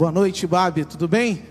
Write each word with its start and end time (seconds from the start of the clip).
Boa 0.00 0.10
noite, 0.10 0.46
Babi, 0.46 0.86
tudo 0.86 1.06
bem? 1.06 1.44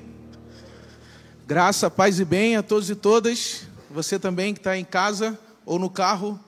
Graça, 1.45 1.87
paz 1.87 2.19
e 2.19 2.25
bem 2.25 2.55
a 2.55 2.63
todos 2.63 2.89
e 2.89 2.95
todas. 2.95 3.67
Você 3.91 4.17
também 4.17 4.55
que 4.55 4.59
está 4.59 4.75
em 4.75 4.83
casa 4.83 5.37
ou 5.63 5.77
no 5.77 5.87
carro, 5.87 6.43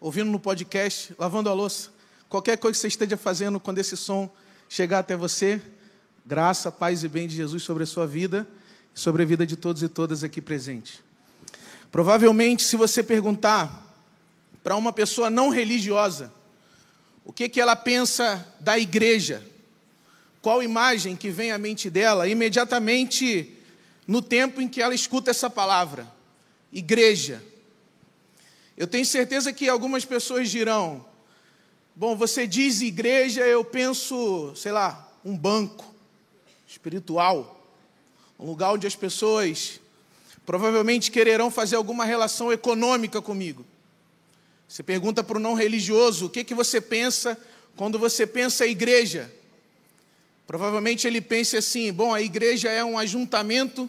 ouvindo 0.00 0.30
no 0.30 0.40
podcast, 0.40 1.14
lavando 1.18 1.50
a 1.50 1.52
louça. 1.52 1.90
Qualquer 2.26 2.56
coisa 2.56 2.74
que 2.74 2.80
você 2.80 2.88
esteja 2.88 3.18
fazendo 3.18 3.60
quando 3.60 3.76
esse 3.76 3.98
som 3.98 4.34
chegar 4.66 5.00
até 5.00 5.14
você, 5.14 5.60
graça, 6.24 6.72
paz 6.72 7.04
e 7.04 7.08
bem 7.08 7.28
de 7.28 7.36
Jesus 7.36 7.62
sobre 7.62 7.82
a 7.82 7.86
sua 7.86 8.06
vida 8.06 8.48
e 8.96 8.98
sobre 8.98 9.22
a 9.22 9.26
vida 9.26 9.46
de 9.46 9.54
todos 9.54 9.82
e 9.82 9.90
todas 9.90 10.24
aqui 10.24 10.40
presentes. 10.40 11.00
Provavelmente, 11.90 12.62
se 12.62 12.76
você 12.76 13.02
perguntar 13.02 13.94
para 14.64 14.74
uma 14.74 14.90
pessoa 14.90 15.28
não 15.28 15.50
religiosa 15.50 16.32
o 17.26 17.30
que, 17.30 17.46
que 17.46 17.60
ela 17.60 17.76
pensa 17.76 18.42
da 18.58 18.78
igreja, 18.78 19.51
qual 20.42 20.60
imagem 20.60 21.14
que 21.14 21.30
vem 21.30 21.52
à 21.52 21.56
mente 21.56 21.88
dela 21.88 22.26
imediatamente 22.26 23.56
no 24.08 24.20
tempo 24.20 24.60
em 24.60 24.68
que 24.68 24.82
ela 24.82 24.92
escuta 24.92 25.30
essa 25.30 25.48
palavra? 25.48 26.12
Igreja. 26.72 27.40
Eu 28.76 28.88
tenho 28.88 29.06
certeza 29.06 29.52
que 29.52 29.68
algumas 29.68 30.04
pessoas 30.04 30.50
dirão: 30.50 31.06
bom, 31.94 32.16
você 32.16 32.44
diz 32.44 32.80
igreja, 32.80 33.42
eu 33.42 33.64
penso, 33.64 34.52
sei 34.56 34.72
lá, 34.72 35.08
um 35.24 35.38
banco 35.38 35.94
espiritual, 36.66 37.64
um 38.36 38.46
lugar 38.46 38.72
onde 38.72 38.86
as 38.86 38.96
pessoas 38.96 39.80
provavelmente 40.44 41.12
quererão 41.12 41.52
fazer 41.52 41.76
alguma 41.76 42.04
relação 42.04 42.52
econômica 42.52 43.22
comigo. 43.22 43.64
Você 44.66 44.82
pergunta 44.82 45.22
para 45.22 45.36
o 45.36 45.40
não 45.40 45.54
religioso: 45.54 46.26
o 46.26 46.30
que, 46.30 46.42
que 46.42 46.54
você 46.54 46.80
pensa 46.80 47.38
quando 47.76 47.96
você 47.96 48.26
pensa 48.26 48.66
igreja? 48.66 49.32
Provavelmente 50.52 51.06
ele 51.06 51.22
pense 51.22 51.56
assim: 51.56 51.90
bom, 51.90 52.12
a 52.12 52.20
igreja 52.20 52.68
é 52.68 52.84
um 52.84 52.98
ajuntamento 52.98 53.88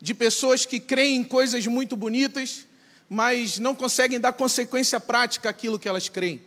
de 0.00 0.14
pessoas 0.14 0.64
que 0.64 0.78
creem 0.78 1.16
em 1.16 1.24
coisas 1.24 1.66
muito 1.66 1.96
bonitas, 1.96 2.68
mas 3.10 3.58
não 3.58 3.74
conseguem 3.74 4.20
dar 4.20 4.32
consequência 4.32 5.00
prática 5.00 5.50
àquilo 5.50 5.76
que 5.76 5.88
elas 5.88 6.08
creem. 6.08 6.40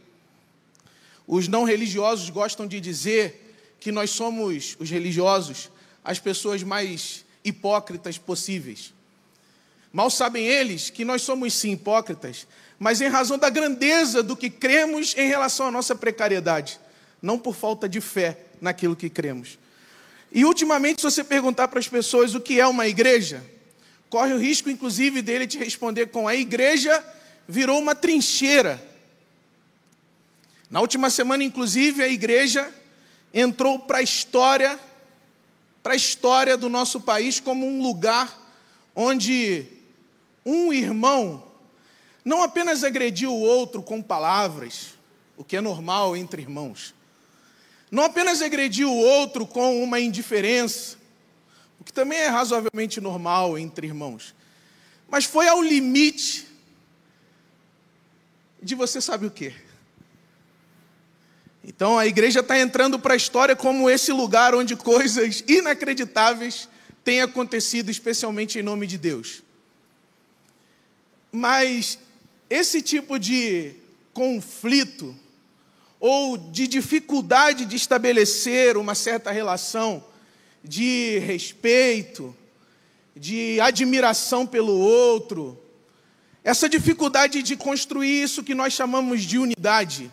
Os 1.28 1.50
não 1.50 1.66
religiosos 1.66 2.30
gostam 2.30 2.66
de 2.66 2.80
dizer 2.80 3.54
que 3.78 3.92
nós 3.92 4.12
somos, 4.12 4.78
os 4.80 4.90
religiosos, 4.90 5.70
as 6.02 6.18
pessoas 6.18 6.64
mais 6.64 7.26
hipócritas 7.44 8.18
possíveis. 8.18 8.94
Mal 9.92 10.10
sabem 10.10 10.48
eles 10.48 10.90
que 10.90 11.04
nós 11.04 11.24
somos 11.24 11.54
sim 11.54 11.74
hipócritas, 11.74 12.48
mas 12.80 13.02
em 13.02 13.10
razão 13.10 13.38
da 13.38 13.50
grandeza 13.50 14.24
do 14.24 14.38
que 14.38 14.50
cremos 14.50 15.14
em 15.18 15.28
relação 15.28 15.68
à 15.68 15.72
nossa 15.72 15.94
precariedade, 15.94 16.80
não 17.22 17.38
por 17.38 17.54
falta 17.54 17.90
de 17.90 18.00
fé, 18.00 18.46
naquilo 18.62 18.96
que 18.96 19.10
cremos. 19.10 19.58
E 20.32 20.46
ultimamente, 20.46 21.02
se 21.02 21.04
você 21.04 21.24
perguntar 21.24 21.68
para 21.68 21.80
as 21.80 21.88
pessoas 21.88 22.34
o 22.36 22.40
que 22.40 22.60
é 22.60 22.68
uma 22.68 22.88
igreja, 22.88 23.44
corre 24.10 24.34
o 24.34 24.38
risco, 24.38 24.70
inclusive, 24.70 25.22
dele 25.22 25.46
te 25.48 25.58
responder 25.58 26.08
com 26.08 26.28
a 26.28 26.36
igreja 26.36 27.04
virou 27.48 27.80
uma 27.80 27.94
trincheira. 27.94 28.82
Na 30.70 30.80
última 30.80 31.10
semana, 31.10 31.44
inclusive, 31.44 32.02
a 32.02 32.08
igreja 32.08 32.74
entrou 33.34 33.80
para 33.80 33.98
a 33.98 34.02
história, 34.02 34.80
para 35.84 35.94
a 35.94 35.98
história 35.98 36.56
do 36.56 36.70
nosso 36.70 37.02
país 37.02 37.40
como 37.42 37.66
um 37.66 37.82
lugar 37.82 38.40
onde 38.96 39.66
um 40.46 40.72
irmão 40.72 41.52
não 42.24 42.44
apenas 42.44 42.84
agrediu 42.84 43.34
o 43.34 43.42
outro 43.42 43.82
com 43.82 44.02
palavras, 44.02 44.94
o 45.36 45.44
que 45.44 45.58
é 45.58 45.62
normal 45.62 46.16
entre 46.16 46.42
irmãos, 46.42 46.94
não 47.92 48.06
apenas 48.06 48.42
agrediu 48.42 48.90
o 48.90 48.98
outro 48.98 49.46
com 49.46 49.84
uma 49.84 50.00
indiferença, 50.00 50.98
o 51.78 51.84
que 51.84 51.92
também 51.92 52.18
é 52.18 52.28
razoavelmente 52.28 53.02
normal 53.02 53.58
entre 53.60 53.86
irmãos, 53.86 54.34
mas 55.10 55.26
foi 55.26 55.50
ao 55.50 55.62
limite 55.62 56.48
de 58.64 58.76
você 58.76 59.02
sabe 59.02 59.26
o 59.26 59.32
quê? 59.32 59.54
Então 61.64 62.00
a 62.00 62.08
igreja 62.08 62.40
está 62.40 62.58
entrando 62.58 62.98
para 62.98 63.14
a 63.14 63.18
história 63.18 63.56
como 63.56 63.90
esse 63.90 64.12
lugar 64.14 64.56
onde 64.56 64.76
coisas 64.76 65.44
inacreditáveis 65.48 66.70
têm 67.04 67.22
acontecido, 67.22 67.90
especialmente 67.90 68.58
em 68.58 68.64
nome 68.64 68.88
de 68.88 68.98
Deus. 68.98 69.44
Mas 71.32 72.00
esse 72.50 72.82
tipo 72.82 73.20
de 73.20 73.74
conflito 74.14 75.16
ou 76.02 76.36
de 76.36 76.68
dificuldade 76.68 77.64
de 77.64 77.76
estabelecer 77.76 78.76
uma 78.76 78.96
certa 78.96 79.30
relação 79.30 80.04
de 80.64 81.20
respeito, 81.20 82.36
de 83.16 83.62
admiração 83.62 84.48
pelo 84.48 84.74
outro, 84.74 85.62
essa 86.44 86.68
dificuldade 86.68 87.44
de 87.44 87.56
construir 87.56 88.24
isso 88.24 88.44
que 88.44 88.56
nós 88.56 88.74
chamamos 88.74 89.22
de 89.22 89.38
unidade, 89.38 90.12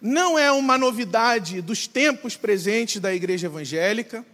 não 0.00 0.38
é 0.38 0.50
uma 0.50 0.78
novidade 0.78 1.60
dos 1.60 1.86
tempos 1.86 2.34
presentes 2.34 2.98
da 2.98 3.14
igreja 3.14 3.46
evangélica 3.46 4.24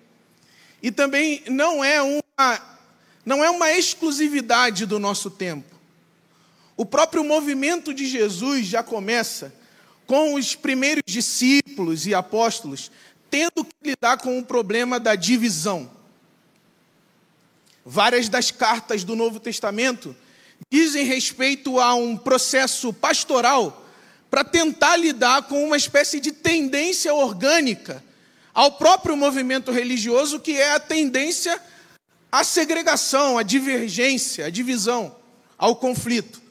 e 0.80 0.92
também 0.92 1.42
não 1.48 1.82
é 1.82 2.00
uma, 2.00 2.78
não 3.26 3.42
é 3.42 3.50
uma 3.50 3.72
exclusividade 3.72 4.86
do 4.86 5.00
nosso 5.00 5.30
tempo. 5.30 5.74
O 6.76 6.86
próprio 6.86 7.24
movimento 7.24 7.92
de 7.92 8.06
Jesus 8.06 8.66
já 8.66 8.84
começa 8.84 9.58
com 10.10 10.34
os 10.34 10.56
primeiros 10.56 11.04
discípulos 11.06 12.04
e 12.04 12.12
apóstolos, 12.12 12.90
tendo 13.30 13.64
que 13.64 13.90
lidar 13.90 14.18
com 14.18 14.40
o 14.40 14.44
problema 14.44 14.98
da 14.98 15.14
divisão. 15.14 15.88
Várias 17.86 18.28
das 18.28 18.50
cartas 18.50 19.04
do 19.04 19.14
Novo 19.14 19.38
Testamento 19.38 20.16
dizem 20.68 21.04
respeito 21.04 21.78
a 21.78 21.94
um 21.94 22.16
processo 22.16 22.92
pastoral 22.92 23.88
para 24.28 24.42
tentar 24.42 24.96
lidar 24.96 25.44
com 25.44 25.64
uma 25.64 25.76
espécie 25.76 26.18
de 26.18 26.32
tendência 26.32 27.14
orgânica 27.14 28.02
ao 28.52 28.72
próprio 28.72 29.16
movimento 29.16 29.70
religioso, 29.70 30.40
que 30.40 30.56
é 30.56 30.72
a 30.72 30.80
tendência 30.80 31.62
à 32.32 32.42
segregação, 32.42 33.38
à 33.38 33.44
divergência, 33.44 34.46
à 34.46 34.50
divisão, 34.50 35.14
ao 35.56 35.76
conflito. 35.76 36.42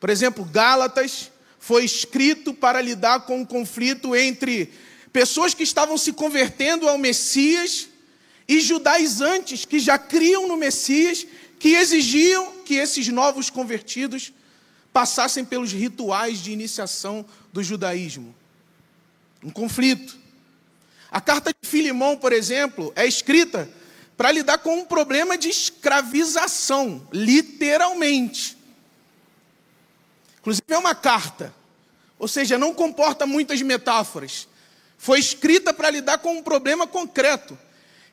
Por 0.00 0.10
exemplo, 0.10 0.44
Gálatas 0.44 1.30
foi 1.66 1.84
escrito 1.84 2.54
para 2.54 2.80
lidar 2.80 3.26
com 3.26 3.42
o 3.42 3.46
conflito 3.46 4.14
entre 4.14 4.72
pessoas 5.12 5.52
que 5.52 5.64
estavam 5.64 5.98
se 5.98 6.12
convertendo 6.12 6.88
ao 6.88 6.96
Messias 6.96 7.88
e 8.46 8.60
judaizantes 8.60 9.64
que 9.64 9.80
já 9.80 9.98
criam 9.98 10.46
no 10.46 10.56
Messias, 10.56 11.26
que 11.58 11.70
exigiam 11.70 12.52
que 12.64 12.76
esses 12.76 13.08
novos 13.08 13.50
convertidos 13.50 14.32
passassem 14.92 15.44
pelos 15.44 15.72
rituais 15.72 16.38
de 16.38 16.52
iniciação 16.52 17.26
do 17.52 17.64
judaísmo. 17.64 18.32
Um 19.42 19.50
conflito. 19.50 20.16
A 21.10 21.20
carta 21.20 21.50
de 21.50 21.68
Filimão, 21.68 22.16
por 22.16 22.32
exemplo, 22.32 22.92
é 22.94 23.04
escrita 23.04 23.68
para 24.16 24.30
lidar 24.30 24.58
com 24.58 24.78
um 24.78 24.84
problema 24.84 25.36
de 25.36 25.48
escravização, 25.48 27.04
literalmente. 27.12 28.56
Inclusive, 30.46 30.62
é 30.68 30.78
uma 30.78 30.94
carta, 30.94 31.52
ou 32.18 32.26
seja, 32.26 32.58
não 32.58 32.74
comporta 32.74 33.26
muitas 33.26 33.60
metáforas. 33.62 34.48
Foi 34.98 35.18
escrita 35.18 35.72
para 35.72 35.90
lidar 35.90 36.18
com 36.18 36.36
um 36.36 36.42
problema 36.42 36.86
concreto. 36.86 37.58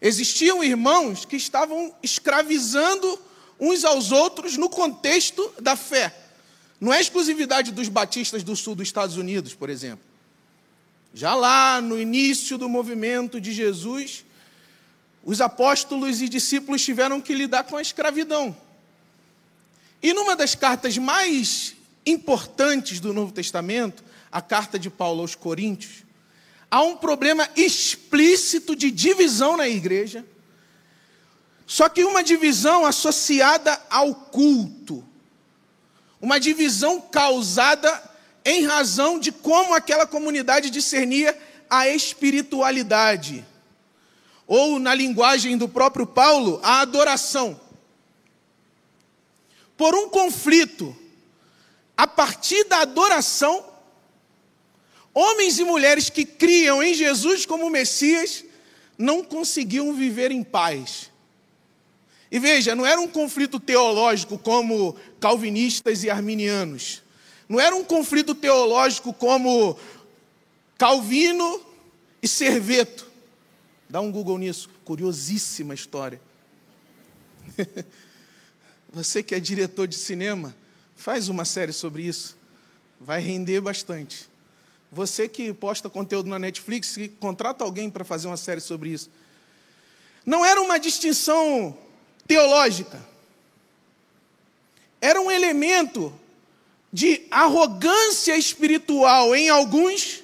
Existiam 0.01 0.63
irmãos 0.63 1.23
que 1.23 1.37
estavam 1.37 1.93
escravizando 2.03 3.19
uns 3.59 3.85
aos 3.85 4.11
outros 4.11 4.57
no 4.57 4.69
contexto 4.69 5.53
da 5.61 5.75
fé. 5.75 6.13
Não 6.79 6.91
é 6.93 6.99
exclusividade 6.99 7.71
dos 7.71 7.87
batistas 7.87 8.43
do 8.43 8.55
sul 8.55 8.75
dos 8.75 8.87
Estados 8.87 9.15
Unidos, 9.15 9.53
por 9.53 9.69
exemplo. 9.69 10.03
Já 11.13 11.33
lá 11.33 11.79
no 11.79 11.97
início 11.97 12.57
do 12.57 12.67
movimento 12.67 13.39
de 13.39 13.53
Jesus, 13.53 14.25
os 15.23 15.39
apóstolos 15.39 16.21
e 16.21 16.27
discípulos 16.27 16.83
tiveram 16.83 17.21
que 17.21 17.33
lidar 17.33 17.63
com 17.63 17.77
a 17.77 17.81
escravidão. 17.81 18.55
E 20.01 20.11
numa 20.11 20.35
das 20.35 20.53
cartas 20.55 20.97
mais 20.97 21.73
importantes 22.05 22.99
do 22.99 23.13
Novo 23.13 23.31
Testamento, 23.31 24.03
a 24.31 24.41
carta 24.41 24.79
de 24.79 24.89
Paulo 24.89 25.21
aos 25.21 25.35
Coríntios, 25.35 26.03
há 26.69 26.81
um 26.81 26.97
problema 26.97 27.47
explícito 27.55 28.75
de 28.75 28.89
divisão 28.89 29.55
na 29.55 29.67
igreja, 29.67 30.25
só 31.65 31.87
que 31.87 32.03
uma 32.03 32.23
divisão 32.23 32.85
associada 32.85 33.79
ao 33.89 34.13
culto, 34.13 35.03
uma 36.19 36.39
divisão 36.39 36.99
causada 36.99 38.11
em 38.43 38.65
razão 38.65 39.19
de 39.19 39.31
como 39.31 39.73
aquela 39.73 40.05
comunidade 40.05 40.69
discernia 40.69 41.37
a 41.69 41.87
espiritualidade, 41.87 43.45
ou 44.45 44.79
na 44.79 44.93
linguagem 44.93 45.57
do 45.57 45.69
próprio 45.69 46.05
Paulo, 46.05 46.59
a 46.61 46.81
adoração. 46.81 47.59
Por 49.77 49.95
um 49.95 50.09
conflito 50.09 50.95
a 51.97 52.07
partir 52.07 52.63
da 52.65 52.81
adoração, 52.81 53.65
homens 55.13 55.59
e 55.59 55.63
mulheres 55.63 56.09
que 56.09 56.25
criam 56.25 56.81
em 56.81 56.93
Jesus 56.93 57.45
como 57.45 57.69
Messias 57.69 58.43
não 58.97 59.23
conseguiam 59.23 59.93
viver 59.93 60.31
em 60.31 60.43
paz. 60.43 61.11
E 62.31 62.39
veja, 62.39 62.75
não 62.75 62.85
era 62.85 62.99
um 62.99 63.07
conflito 63.07 63.59
teológico 63.59 64.39
como 64.39 64.95
calvinistas 65.19 66.03
e 66.03 66.09
arminianos. 66.09 67.03
Não 67.47 67.59
era 67.59 67.75
um 67.75 67.83
conflito 67.83 68.33
teológico 68.33 69.13
como 69.13 69.77
Calvino 70.77 71.61
e 72.21 72.27
Serveto. 72.27 73.07
Dá 73.87 74.01
um 74.01 74.11
Google 74.11 74.39
nisso, 74.39 74.69
curiosíssima 74.83 75.75
história. 75.75 76.19
Você 78.91 79.21
que 79.21 79.35
é 79.35 79.39
diretor 79.39 79.87
de 79.87 79.95
cinema, 79.95 80.55
faz 80.95 81.29
uma 81.29 81.45
série 81.45 81.73
sobre 81.73 82.03
isso. 82.03 82.37
Vai 82.99 83.21
render 83.21 83.61
bastante. 83.61 84.29
Você 84.91 85.27
que 85.27 85.53
posta 85.53 85.89
conteúdo 85.89 86.29
na 86.29 86.37
Netflix, 86.37 86.95
contrata 87.19 87.63
alguém 87.63 87.89
para 87.89 88.03
fazer 88.03 88.27
uma 88.27 88.37
série 88.37 88.61
sobre 88.61 88.89
isso. 88.89 89.09
Não 90.25 90.45
era 90.45 90.61
uma 90.61 90.77
distinção 90.77 91.77
teológica. 92.27 93.03
Era 95.01 95.19
um 95.19 95.31
elemento 95.31 96.13
de 96.91 97.23
arrogância 97.31 98.37
espiritual 98.37 99.35
em 99.35 99.49
alguns 99.49 100.23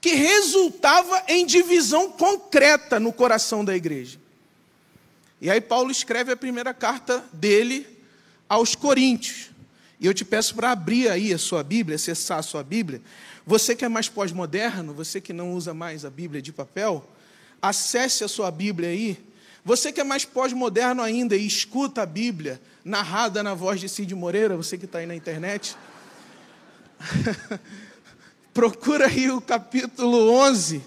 que 0.00 0.14
resultava 0.14 1.22
em 1.28 1.46
divisão 1.46 2.10
concreta 2.10 2.98
no 2.98 3.12
coração 3.12 3.64
da 3.64 3.76
igreja. 3.76 4.18
E 5.40 5.48
aí 5.48 5.60
Paulo 5.60 5.90
escreve 5.90 6.32
a 6.32 6.36
primeira 6.36 6.74
carta 6.74 7.24
dele 7.32 7.99
aos 8.50 8.74
Coríntios. 8.74 9.50
E 10.00 10.06
eu 10.06 10.12
te 10.12 10.24
peço 10.24 10.56
para 10.56 10.72
abrir 10.72 11.08
aí 11.08 11.32
a 11.32 11.38
sua 11.38 11.62
Bíblia, 11.62 11.94
acessar 11.94 12.38
a 12.38 12.42
sua 12.42 12.64
Bíblia. 12.64 13.00
Você 13.46 13.76
que 13.76 13.84
é 13.84 13.88
mais 13.88 14.08
pós-moderno, 14.08 14.92
você 14.92 15.20
que 15.20 15.32
não 15.32 15.52
usa 15.54 15.72
mais 15.72 16.04
a 16.04 16.10
Bíblia 16.10 16.42
de 16.42 16.52
papel, 16.52 17.08
acesse 17.62 18.24
a 18.24 18.28
sua 18.28 18.50
Bíblia 18.50 18.88
aí. 18.88 19.16
Você 19.64 19.92
que 19.92 20.00
é 20.00 20.04
mais 20.04 20.24
pós-moderno 20.24 21.00
ainda 21.00 21.36
e 21.36 21.46
escuta 21.46 22.02
a 22.02 22.06
Bíblia 22.06 22.60
narrada 22.84 23.42
na 23.42 23.54
voz 23.54 23.78
de 23.78 23.88
Cid 23.88 24.14
Moreira, 24.14 24.56
você 24.56 24.76
que 24.76 24.86
está 24.86 24.98
aí 24.98 25.06
na 25.06 25.14
internet, 25.14 25.76
procura 28.52 29.06
aí 29.06 29.30
o 29.30 29.40
capítulo 29.40 30.32
11 30.32 30.82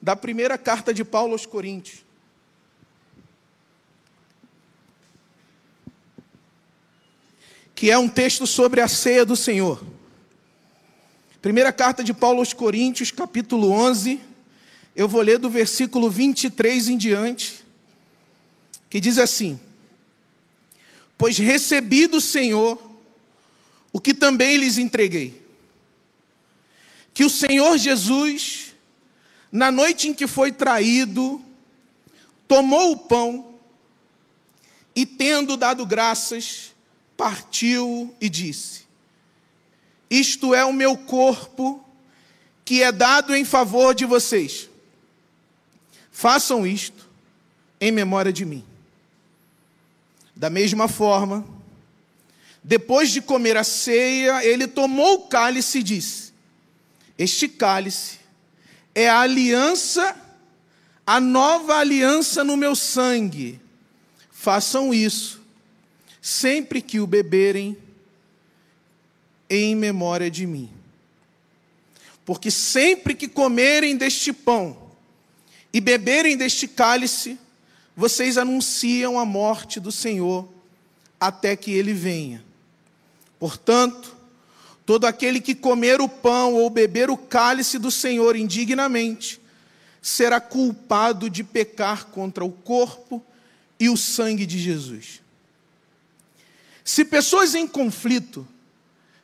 da 0.00 0.16
primeira 0.16 0.56
carta 0.56 0.92
de 0.94 1.04
Paulo 1.04 1.32
aos 1.34 1.44
Coríntios. 1.44 2.05
Que 7.76 7.90
é 7.90 7.98
um 7.98 8.08
texto 8.08 8.46
sobre 8.46 8.80
a 8.80 8.88
ceia 8.88 9.22
do 9.22 9.36
Senhor. 9.36 9.84
Primeira 11.42 11.70
carta 11.70 12.02
de 12.02 12.14
Paulo 12.14 12.38
aos 12.38 12.54
Coríntios, 12.54 13.10
capítulo 13.10 13.70
11, 13.70 14.18
eu 14.96 15.06
vou 15.06 15.20
ler 15.20 15.38
do 15.38 15.50
versículo 15.50 16.08
23 16.10 16.88
em 16.88 16.96
diante, 16.96 17.62
que 18.88 18.98
diz 18.98 19.18
assim: 19.18 19.60
Pois 21.18 21.36
recebi 21.36 22.06
do 22.06 22.18
Senhor 22.18 22.82
o 23.92 24.00
que 24.00 24.14
também 24.14 24.56
lhes 24.56 24.78
entreguei, 24.78 25.42
que 27.12 27.26
o 27.26 27.30
Senhor 27.30 27.76
Jesus, 27.76 28.74
na 29.52 29.70
noite 29.70 30.08
em 30.08 30.14
que 30.14 30.26
foi 30.26 30.50
traído, 30.50 31.44
tomou 32.48 32.92
o 32.92 32.96
pão 32.96 33.54
e, 34.94 35.04
tendo 35.04 35.58
dado 35.58 35.84
graças, 35.84 36.74
partiu 37.16 38.14
e 38.20 38.28
disse: 38.28 38.82
Isto 40.10 40.54
é 40.54 40.64
o 40.64 40.72
meu 40.72 40.96
corpo 40.96 41.84
que 42.64 42.82
é 42.82 42.92
dado 42.92 43.34
em 43.34 43.44
favor 43.44 43.94
de 43.94 44.04
vocês. 44.04 44.68
Façam 46.10 46.66
isto 46.66 47.08
em 47.80 47.92
memória 47.92 48.32
de 48.32 48.44
mim. 48.44 48.64
Da 50.34 50.50
mesma 50.50 50.88
forma, 50.88 51.46
depois 52.62 53.10
de 53.10 53.22
comer 53.22 53.56
a 53.56 53.64
ceia, 53.64 54.44
ele 54.44 54.66
tomou 54.66 55.14
o 55.14 55.28
cálice 55.28 55.78
e 55.78 55.82
disse: 55.82 56.32
Este 57.18 57.48
cálice 57.48 58.18
é 58.94 59.08
a 59.08 59.20
aliança, 59.20 60.16
a 61.06 61.20
nova 61.20 61.76
aliança 61.76 62.42
no 62.42 62.56
meu 62.56 62.74
sangue. 62.74 63.60
Façam 64.30 64.92
isso 64.92 65.45
sempre 66.26 66.82
que 66.82 66.98
o 66.98 67.06
beberem, 67.06 67.78
em 69.48 69.76
memória 69.76 70.28
de 70.28 70.44
mim. 70.44 70.68
Porque 72.24 72.50
sempre 72.50 73.14
que 73.14 73.28
comerem 73.28 73.96
deste 73.96 74.32
pão 74.32 74.76
e 75.72 75.80
beberem 75.80 76.36
deste 76.36 76.66
cálice, 76.66 77.38
vocês 77.96 78.36
anunciam 78.36 79.20
a 79.20 79.24
morte 79.24 79.78
do 79.78 79.92
Senhor 79.92 80.48
até 81.20 81.54
que 81.54 81.70
ele 81.70 81.92
venha. 81.92 82.44
Portanto, 83.38 84.16
todo 84.84 85.04
aquele 85.04 85.40
que 85.40 85.54
comer 85.54 86.00
o 86.00 86.08
pão 86.08 86.54
ou 86.54 86.68
beber 86.68 87.08
o 87.08 87.16
cálice 87.16 87.78
do 87.78 87.92
Senhor 87.92 88.34
indignamente, 88.34 89.40
será 90.02 90.40
culpado 90.40 91.30
de 91.30 91.44
pecar 91.44 92.06
contra 92.06 92.44
o 92.44 92.50
corpo 92.50 93.24
e 93.78 93.88
o 93.88 93.96
sangue 93.96 94.44
de 94.44 94.58
Jesus. 94.58 95.24
Se 96.86 97.04
pessoas 97.04 97.56
em 97.56 97.66
conflito 97.66 98.46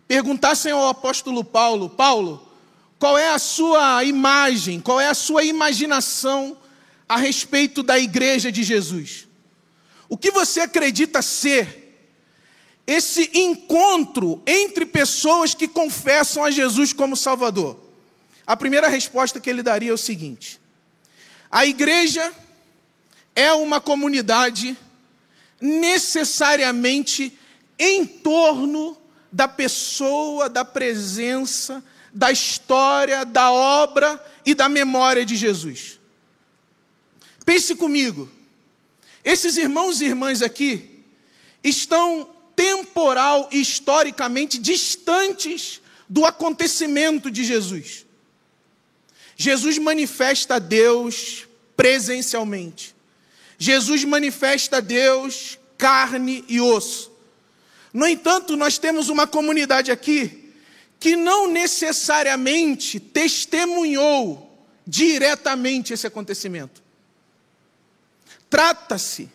perguntassem 0.08 0.72
ao 0.72 0.88
apóstolo 0.88 1.44
Paulo: 1.44 1.88
Paulo, 1.88 2.52
qual 2.98 3.16
é 3.16 3.28
a 3.28 3.38
sua 3.38 4.02
imagem, 4.02 4.80
qual 4.80 5.00
é 5.00 5.06
a 5.06 5.14
sua 5.14 5.44
imaginação 5.44 6.58
a 7.08 7.16
respeito 7.16 7.80
da 7.80 7.96
igreja 8.00 8.50
de 8.50 8.64
Jesus? 8.64 9.28
O 10.08 10.18
que 10.18 10.32
você 10.32 10.58
acredita 10.58 11.22
ser 11.22 12.04
esse 12.84 13.30
encontro 13.32 14.42
entre 14.44 14.84
pessoas 14.84 15.54
que 15.54 15.68
confessam 15.68 16.42
a 16.42 16.50
Jesus 16.50 16.92
como 16.92 17.16
Salvador? 17.16 17.78
A 18.44 18.56
primeira 18.56 18.88
resposta 18.88 19.38
que 19.38 19.48
ele 19.48 19.62
daria 19.62 19.92
é 19.92 19.94
o 19.94 19.96
seguinte: 19.96 20.60
a 21.48 21.64
igreja 21.64 22.32
é 23.36 23.52
uma 23.52 23.80
comunidade 23.80 24.76
necessariamente 25.60 27.38
em 27.78 28.04
torno 28.04 28.96
da 29.30 29.48
pessoa, 29.48 30.48
da 30.48 30.64
presença, 30.64 31.82
da 32.12 32.30
história, 32.30 33.24
da 33.24 33.50
obra 33.50 34.22
e 34.44 34.54
da 34.54 34.68
memória 34.68 35.24
de 35.24 35.36
Jesus. 35.36 35.98
Pense 37.44 37.74
comigo, 37.74 38.30
esses 39.24 39.56
irmãos 39.56 40.00
e 40.00 40.06
irmãs 40.06 40.42
aqui 40.42 41.04
estão 41.62 42.28
temporal 42.54 43.48
e 43.50 43.60
historicamente 43.60 44.58
distantes 44.58 45.80
do 46.08 46.24
acontecimento 46.24 47.30
de 47.30 47.44
Jesus. 47.44 48.04
Jesus 49.36 49.78
manifesta 49.78 50.60
Deus 50.60 51.46
presencialmente. 51.76 52.94
Jesus 53.58 54.04
manifesta 54.04 54.82
Deus 54.82 55.58
carne 55.78 56.44
e 56.48 56.60
osso. 56.60 57.11
No 57.92 58.06
entanto, 58.06 58.56
nós 58.56 58.78
temos 58.78 59.08
uma 59.08 59.26
comunidade 59.26 59.90
aqui 59.90 60.52
que 60.98 61.16
não 61.16 61.48
necessariamente 61.48 63.00
testemunhou 63.00 64.48
diretamente 64.86 65.92
esse 65.92 66.06
acontecimento. 66.06 66.82
Trata-se 68.48 69.28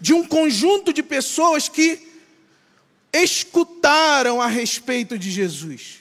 de 0.00 0.14
um 0.14 0.26
conjunto 0.26 0.92
de 0.92 1.02
pessoas 1.02 1.68
que 1.68 2.08
escutaram 3.12 4.40
a 4.40 4.46
respeito 4.46 5.18
de 5.18 5.30
Jesus, 5.30 5.98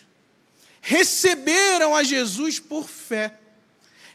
receberam 0.82 1.96
a 1.96 2.04
Jesus 2.04 2.60
por 2.60 2.88
fé, 2.88 3.34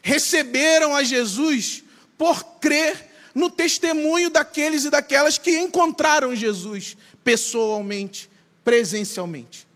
receberam 0.01 0.95
a 0.95 1.03
Jesus 1.03 1.83
por 2.17 2.43
crer 2.59 3.11
no 3.33 3.49
testemunho 3.49 4.29
daqueles 4.29 4.85
e 4.85 4.89
daquelas 4.89 5.37
que 5.37 5.57
encontraram 5.59 6.35
Jesus 6.35 6.95
pessoalmente, 7.23 8.29
presencialmente. 8.63 9.67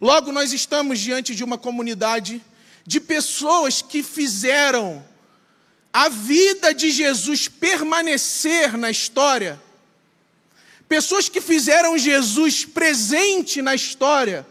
Logo, 0.00 0.32
nós 0.32 0.52
estamos 0.52 0.98
diante 0.98 1.34
de 1.34 1.44
uma 1.44 1.56
comunidade 1.56 2.42
de 2.86 3.00
pessoas 3.00 3.80
que 3.80 4.02
fizeram 4.02 5.04
a 5.92 6.08
vida 6.08 6.72
de 6.72 6.90
Jesus 6.90 7.48
permanecer 7.48 8.76
na 8.76 8.90
história, 8.90 9.60
pessoas 10.88 11.28
que 11.28 11.40
fizeram 11.40 11.96
Jesus 11.98 12.64
presente 12.64 13.62
na 13.62 13.74
história, 13.74 14.46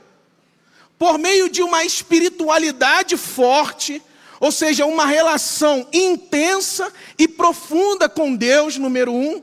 por 0.98 1.18
meio 1.18 1.50
de 1.50 1.64
uma 1.64 1.84
espiritualidade 1.84 3.18
forte, 3.18 4.02
ou 4.40 4.52
seja, 4.52 4.86
uma 4.86 5.06
relação 5.06 5.88
intensa 5.92 6.92
e 7.18 7.28
profunda 7.28 8.08
com 8.08 8.36
Deus, 8.36 8.78
número 8.78 9.12
um, 9.12 9.42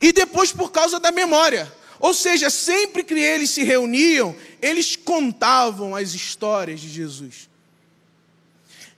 e 0.00 0.12
depois 0.12 0.52
por 0.52 0.70
causa 0.70 1.00
da 1.00 1.10
memória. 1.10 1.72
Ou 1.98 2.12
seja, 2.12 2.50
sempre 2.50 3.02
que 3.02 3.14
eles 3.14 3.50
se 3.50 3.64
reuniam, 3.64 4.36
eles 4.60 4.96
contavam 4.96 5.96
as 5.96 6.12
histórias 6.12 6.80
de 6.80 6.88
Jesus. 6.88 7.48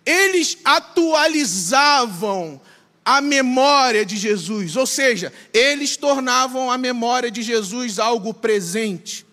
eles 0.08 0.56
atualizavam 0.64 2.58
a 3.04 3.20
memória 3.20 4.06
de 4.06 4.16
Jesus, 4.16 4.74
ou 4.74 4.86
seja, 4.86 5.30
eles 5.52 5.98
tornavam 5.98 6.70
a 6.70 6.78
memória 6.78 7.30
de 7.30 7.42
Jesus 7.42 7.98
algo 7.98 8.32
presente. 8.32 9.26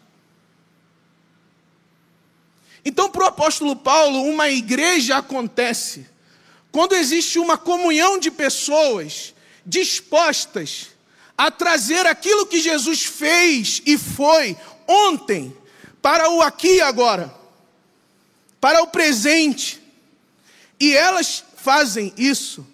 Então, 2.84 3.10
para 3.10 3.24
o 3.24 3.28
apóstolo 3.28 3.74
Paulo, 3.76 4.22
uma 4.24 4.50
igreja 4.50 5.16
acontece 5.16 6.06
quando 6.74 6.94
existe 6.94 7.40
uma 7.40 7.58
comunhão 7.58 8.20
de 8.20 8.30
pessoas 8.30 9.34
dispostas 9.66 10.90
a 11.38 11.52
trazer 11.52 12.06
aquilo 12.06 12.46
que 12.46 12.60
Jesus 12.60 13.06
fez 13.06 13.82
e 13.86 13.98
foi 13.98 14.58
ontem 14.88 15.56
para 16.02 16.30
o 16.30 16.42
aqui 16.42 16.76
e 16.76 16.82
agora, 16.82 17.34
para 18.62 18.82
o 18.82 18.88
presente. 18.88 19.82
E 20.80 20.96
elas 20.96 21.44
fazem 21.58 22.14
isso 22.18 22.66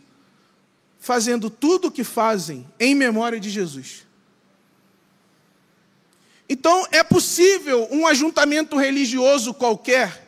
fazendo 1.00 1.50
tudo 1.50 1.88
o 1.88 1.92
que 1.92 2.04
fazem 2.04 2.68
em 2.80 2.94
memória 2.94 3.40
de 3.40 3.50
Jesus. 3.50 4.06
Então, 6.48 6.86
é 6.92 7.02
possível 7.04 7.88
um 7.90 8.06
ajuntamento 8.06 8.78
religioso 8.78 9.54
qualquer 9.54 10.28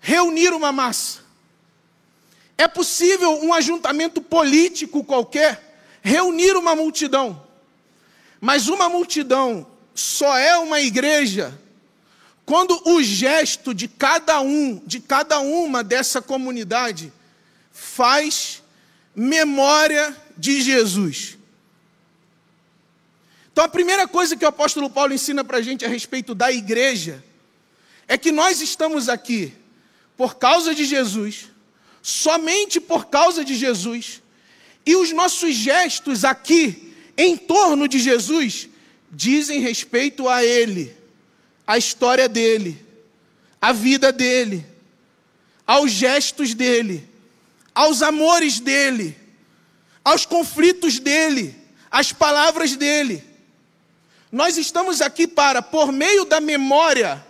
reunir 0.00 0.52
uma 0.52 0.72
massa. 0.72 1.20
É 2.56 2.68
possível 2.68 3.42
um 3.42 3.52
ajuntamento 3.52 4.22
político 4.22 5.04
qualquer 5.04 5.71
reunir 6.02 6.56
uma 6.56 6.76
multidão. 6.76 7.42
Mas 8.40 8.68
uma 8.68 8.88
multidão 8.88 9.66
só 9.94 10.36
é 10.36 10.58
uma 10.58 10.80
igreja 10.80 11.58
quando 12.44 12.80
o 12.84 13.02
gesto 13.02 13.72
de 13.72 13.86
cada 13.86 14.40
um, 14.40 14.82
de 14.84 15.00
cada 15.00 15.38
uma 15.40 15.82
dessa 15.82 16.20
comunidade, 16.20 17.12
faz 17.70 18.62
memória 19.14 20.16
de 20.36 20.60
Jesus. 20.60 21.38
Então, 23.52 23.64
a 23.64 23.68
primeira 23.68 24.08
coisa 24.08 24.36
que 24.36 24.44
o 24.44 24.48
apóstolo 24.48 24.88
Paulo 24.88 25.12
ensina 25.12 25.44
para 25.44 25.58
a 25.58 25.62
gente 25.62 25.84
a 25.84 25.88
respeito 25.88 26.34
da 26.34 26.50
igreja 26.50 27.22
é 28.08 28.16
que 28.16 28.32
nós 28.32 28.60
estamos 28.60 29.08
aqui 29.08 29.54
por 30.16 30.36
causa 30.36 30.74
de 30.74 30.84
Jesus, 30.84 31.50
somente 32.00 32.80
por 32.80 33.06
causa 33.06 33.44
de 33.44 33.54
Jesus, 33.54 34.21
e 34.84 34.96
os 34.96 35.12
nossos 35.12 35.54
gestos 35.54 36.24
aqui 36.24 36.94
em 37.16 37.36
torno 37.36 37.86
de 37.86 37.98
Jesus 37.98 38.68
dizem 39.10 39.60
respeito 39.60 40.28
a 40.28 40.44
Ele, 40.44 40.94
a 41.66 41.78
história 41.78 42.28
dele, 42.28 42.84
a 43.60 43.72
vida 43.72 44.10
dele, 44.10 44.66
aos 45.66 45.90
gestos 45.92 46.54
dele, 46.54 47.08
aos 47.74 48.02
amores 48.02 48.58
dele, 48.58 49.16
aos 50.04 50.26
conflitos 50.26 50.98
dele, 50.98 51.54
às 51.90 52.12
palavras 52.12 52.74
dele. 52.74 53.22
Nós 54.30 54.56
estamos 54.56 55.00
aqui 55.00 55.28
para, 55.28 55.60
por 55.60 55.92
meio 55.92 56.24
da 56.24 56.40
memória, 56.40 57.24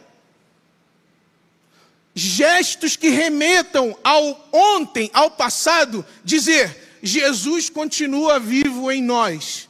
gestos 2.14 2.97
que 2.97 3.09
remetam 3.09 3.97
ao 4.04 4.49
ontem, 4.52 5.11
ao 5.12 5.30
passado, 5.30 6.06
dizer: 6.25 6.82
Jesus 7.02 7.68
continua 7.68 8.38
vivo 8.38 8.90
em 8.90 9.02
nós. 9.02 9.68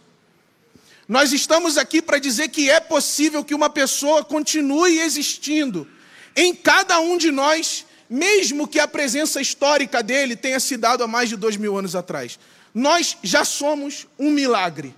Nós 1.08 1.32
estamos 1.32 1.78
aqui 1.78 2.02
para 2.02 2.18
dizer 2.18 2.48
que 2.48 2.70
é 2.70 2.78
possível 2.78 3.42
que 3.42 3.54
uma 3.54 3.70
pessoa 3.70 4.22
continue 4.22 5.00
existindo 5.00 5.88
em 6.36 6.54
cada 6.54 7.00
um 7.00 7.16
de 7.16 7.30
nós, 7.30 7.86
mesmo 8.08 8.68
que 8.68 8.78
a 8.78 8.86
presença 8.86 9.40
histórica 9.40 10.02
dele 10.02 10.36
tenha 10.36 10.60
se 10.60 10.76
dado 10.76 11.02
há 11.02 11.08
mais 11.08 11.30
de 11.30 11.36
dois 11.36 11.56
mil 11.56 11.76
anos 11.76 11.96
atrás. 11.96 12.38
Nós 12.74 13.16
já 13.22 13.44
somos 13.44 14.06
um 14.18 14.30
milagre. 14.30 14.94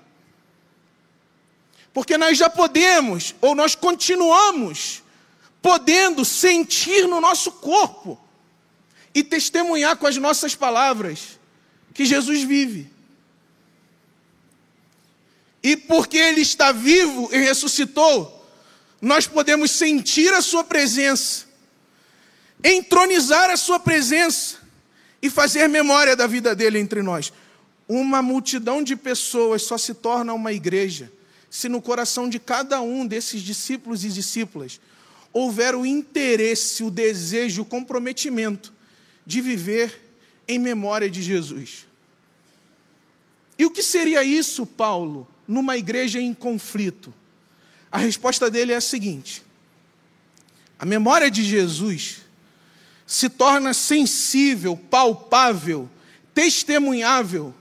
Porque 1.92 2.18
nós 2.18 2.36
já 2.36 2.50
podemos, 2.50 3.34
ou 3.40 3.54
nós 3.54 3.76
continuamos, 3.76 5.02
podendo 5.62 6.24
sentir 6.24 7.06
no 7.06 7.20
nosso 7.20 7.52
corpo 7.52 8.20
e 9.14 9.22
testemunhar 9.22 9.96
com 9.96 10.06
as 10.08 10.16
nossas 10.16 10.56
palavras 10.56 11.38
que 11.94 12.04
Jesus 12.04 12.42
vive. 12.42 12.90
E 15.62 15.76
porque 15.76 16.18
Ele 16.18 16.42
está 16.42 16.72
vivo 16.72 17.30
e 17.32 17.38
ressuscitou, 17.38 18.44
nós 19.00 19.26
podemos 19.26 19.70
sentir 19.70 20.32
a 20.34 20.42
Sua 20.42 20.62
presença, 20.62 21.46
entronizar 22.62 23.48
a 23.48 23.56
Sua 23.56 23.78
presença 23.80 24.56
e 25.22 25.30
fazer 25.30 25.68
memória 25.68 26.14
da 26.14 26.26
vida 26.26 26.54
dele 26.54 26.78
entre 26.78 27.00
nós. 27.00 27.32
Uma 27.88 28.20
multidão 28.20 28.82
de 28.82 28.96
pessoas 28.96 29.62
só 29.62 29.78
se 29.78 29.94
torna 29.94 30.34
uma 30.34 30.52
igreja 30.52 31.10
se 31.48 31.68
no 31.68 31.80
coração 31.80 32.28
de 32.28 32.40
cada 32.40 32.80
um 32.80 33.06
desses 33.06 33.40
discípulos 33.40 34.04
e 34.04 34.08
discípulas 34.08 34.80
houver 35.32 35.74
o 35.74 35.86
interesse, 35.86 36.82
o 36.82 36.90
desejo, 36.90 37.62
o 37.62 37.64
comprometimento 37.64 38.72
de 39.24 39.40
viver 39.40 40.03
em 40.46 40.58
memória 40.58 41.08
de 41.10 41.22
Jesus. 41.22 41.86
E 43.58 43.64
o 43.64 43.70
que 43.70 43.82
seria 43.82 44.22
isso, 44.24 44.66
Paulo, 44.66 45.28
numa 45.46 45.76
igreja 45.76 46.20
em 46.20 46.34
conflito? 46.34 47.12
A 47.90 47.98
resposta 47.98 48.50
dele 48.50 48.72
é 48.72 48.76
a 48.76 48.80
seguinte: 48.80 49.42
a 50.78 50.84
memória 50.84 51.30
de 51.30 51.42
Jesus 51.42 52.22
se 53.06 53.28
torna 53.28 53.74
sensível, 53.74 54.76
palpável, 54.76 55.88
testemunhável, 56.34 57.54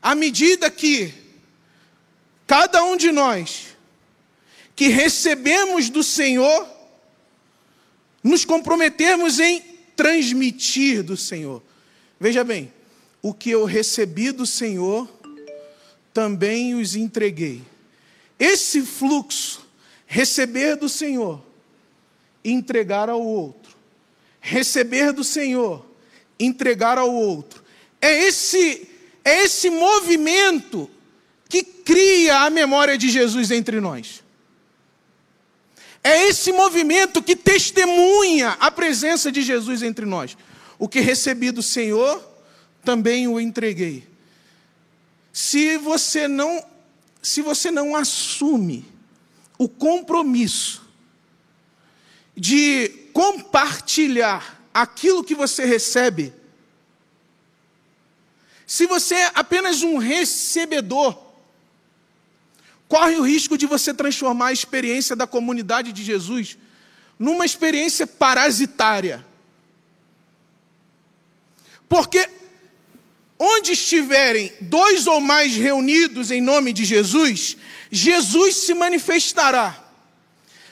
à 0.00 0.14
medida 0.14 0.70
que 0.70 1.20
Cada 2.50 2.82
um 2.82 2.96
de 2.96 3.12
nós 3.12 3.76
que 4.74 4.88
recebemos 4.88 5.88
do 5.88 6.02
Senhor, 6.02 6.66
nos 8.24 8.44
comprometemos 8.44 9.38
em 9.38 9.60
transmitir 9.94 11.04
do 11.04 11.16
Senhor. 11.16 11.62
Veja 12.20 12.44
bem, 12.44 12.70
o 13.22 13.32
que 13.32 13.50
eu 13.50 13.64
recebi 13.64 14.30
do 14.30 14.44
Senhor, 14.44 15.08
também 16.12 16.74
os 16.74 16.94
entreguei. 16.94 17.62
Esse 18.38 18.82
fluxo, 18.82 19.66
receber 20.06 20.76
do 20.76 20.86
Senhor, 20.86 21.42
entregar 22.44 23.08
ao 23.08 23.22
outro. 23.22 23.74
Receber 24.38 25.12
do 25.12 25.24
Senhor, 25.24 25.84
entregar 26.38 26.98
ao 26.98 27.10
outro. 27.12 27.64
É 28.00 28.24
esse 28.24 28.86
é 29.24 29.44
esse 29.44 29.68
movimento 29.68 30.90
que 31.48 31.62
cria 31.62 32.40
a 32.40 32.50
memória 32.50 32.96
de 32.96 33.08
Jesus 33.10 33.50
entre 33.50 33.80
nós. 33.80 34.22
É 36.02 36.28
esse 36.28 36.52
movimento 36.52 37.22
que 37.22 37.36
testemunha 37.36 38.56
a 38.58 38.70
presença 38.70 39.30
de 39.30 39.42
Jesus 39.42 39.82
entre 39.82 40.06
nós. 40.06 40.36
O 40.80 40.88
que 40.88 41.00
recebi 41.00 41.50
do 41.50 41.62
Senhor, 41.62 42.26
também 42.82 43.28
o 43.28 43.38
entreguei. 43.38 44.08
Se 45.30 45.76
você 45.76 46.26
não, 46.26 46.64
se 47.22 47.42
você 47.42 47.70
não 47.70 47.94
assume 47.94 48.86
o 49.58 49.68
compromisso 49.68 50.82
de 52.34 52.88
compartilhar 53.12 54.58
aquilo 54.72 55.22
que 55.22 55.34
você 55.34 55.66
recebe, 55.66 56.32
se 58.66 58.86
você 58.86 59.16
é 59.16 59.32
apenas 59.34 59.82
um 59.82 59.98
recebedor, 59.98 61.14
corre 62.88 63.16
o 63.16 63.22
risco 63.22 63.58
de 63.58 63.66
você 63.66 63.92
transformar 63.92 64.46
a 64.46 64.52
experiência 64.52 65.14
da 65.14 65.26
comunidade 65.26 65.92
de 65.92 66.02
Jesus 66.02 66.56
numa 67.18 67.44
experiência 67.44 68.06
parasitária. 68.06 69.28
Porque 71.90 72.30
onde 73.36 73.72
estiverem 73.72 74.52
dois 74.60 75.08
ou 75.08 75.20
mais 75.20 75.56
reunidos 75.56 76.30
em 76.30 76.40
nome 76.40 76.72
de 76.72 76.84
Jesus, 76.84 77.56
Jesus 77.90 78.58
se 78.58 78.72
manifestará. 78.74 79.76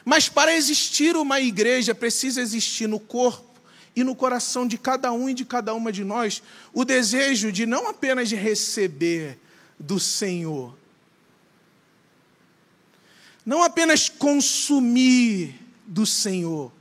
Mas 0.04 0.28
para 0.28 0.54
existir 0.54 1.16
uma 1.16 1.40
igreja, 1.40 1.92
precisa 1.92 2.40
existir 2.40 2.86
no 2.86 3.00
corpo 3.00 3.60
e 3.96 4.04
no 4.04 4.14
coração 4.14 4.64
de 4.64 4.78
cada 4.78 5.10
um 5.10 5.28
e 5.28 5.34
de 5.34 5.44
cada 5.44 5.74
uma 5.74 5.90
de 5.90 6.04
nós 6.04 6.40
o 6.72 6.84
desejo 6.84 7.50
de 7.50 7.66
não 7.66 7.88
apenas 7.88 8.30
receber 8.30 9.40
do 9.76 9.98
Senhor, 9.98 10.72
não 13.44 13.60
apenas 13.60 14.08
consumir 14.08 15.60
do 15.84 16.06
Senhor. 16.06 16.77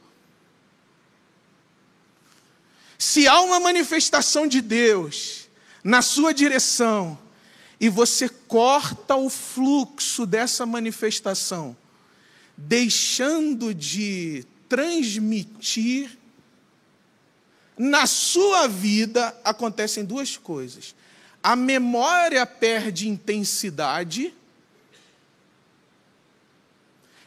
Se 2.98 3.28
há 3.28 3.42
uma 3.42 3.60
manifestação 3.60 4.48
de 4.48 4.62
Deus 4.62 5.48
na 5.84 6.02
sua 6.02 6.34
direção 6.34 7.18
e 7.80 7.90
você 7.90 8.28
corta 8.28 9.16
o 9.16 9.30
fluxo 9.30 10.26
dessa 10.26 10.66
manifestação, 10.66 11.78
deixando 12.58 13.74
de 13.74 14.46
transmitir, 14.68 16.18
na 17.78 18.08
sua 18.08 18.68
vida 18.68 19.40
acontecem 19.44 20.04
duas 20.04 20.36
coisas. 20.36 20.96
A 21.44 21.56
memória 21.56 22.46
perde 22.46 23.08
intensidade 23.08 24.34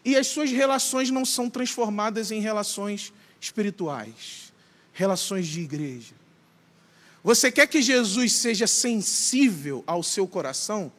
e 0.05 0.17
as 0.17 0.27
suas 0.27 0.51
relações 0.51 1.11
não 1.11 1.25
são 1.25 1.49
transformadas 1.49 2.33
em 2.33 2.41
relações 2.41 3.13
espirituais, 3.41 4.50
relações 5.01 5.49
de 5.49 5.63
igreja. 5.63 6.13
Você 7.25 7.51
quer 7.51 7.67
que 7.67 7.81
Jesus 7.81 8.33
seja 8.35 8.67
sensível 8.67 9.83
ao 9.87 10.03
seu 10.03 10.29
coração? 10.29 10.93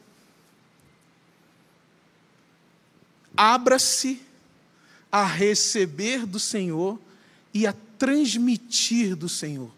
Abra-se 3.37 4.19
a 5.11 5.23
receber 5.23 6.25
do 6.25 6.39
Senhor 6.39 6.99
e 7.53 7.67
a 7.67 7.75
transmitir 7.99 9.15
do 9.15 9.29
Senhor. 9.29 9.71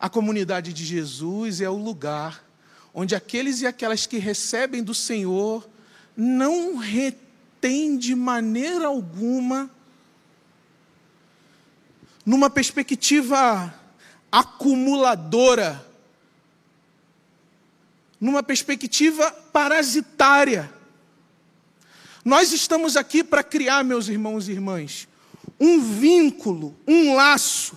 A 0.00 0.08
comunidade 0.08 0.72
de 0.72 0.84
Jesus 0.84 1.60
é 1.60 1.70
o 1.70 1.76
lugar 1.76 2.44
onde 2.92 3.14
aqueles 3.14 3.60
e 3.60 3.66
aquelas 3.66 4.04
que 4.04 4.18
recebem 4.18 4.82
do 4.82 4.94
Senhor 4.94 5.68
não 6.16 6.76
retêm 6.76 7.96
de 7.96 8.16
maneira 8.16 8.86
alguma, 8.86 9.70
numa 12.24 12.48
perspectiva 12.48 13.74
acumuladora, 14.30 15.84
numa 18.20 18.42
perspectiva 18.42 19.30
parasitária. 19.52 20.72
Nós 22.24 22.52
estamos 22.52 22.96
aqui 22.96 23.24
para 23.24 23.42
criar, 23.42 23.82
meus 23.82 24.08
irmãos 24.08 24.48
e 24.48 24.52
irmãs, 24.52 25.08
um 25.58 25.80
vínculo, 25.80 26.74
um 26.86 27.14
laço, 27.14 27.76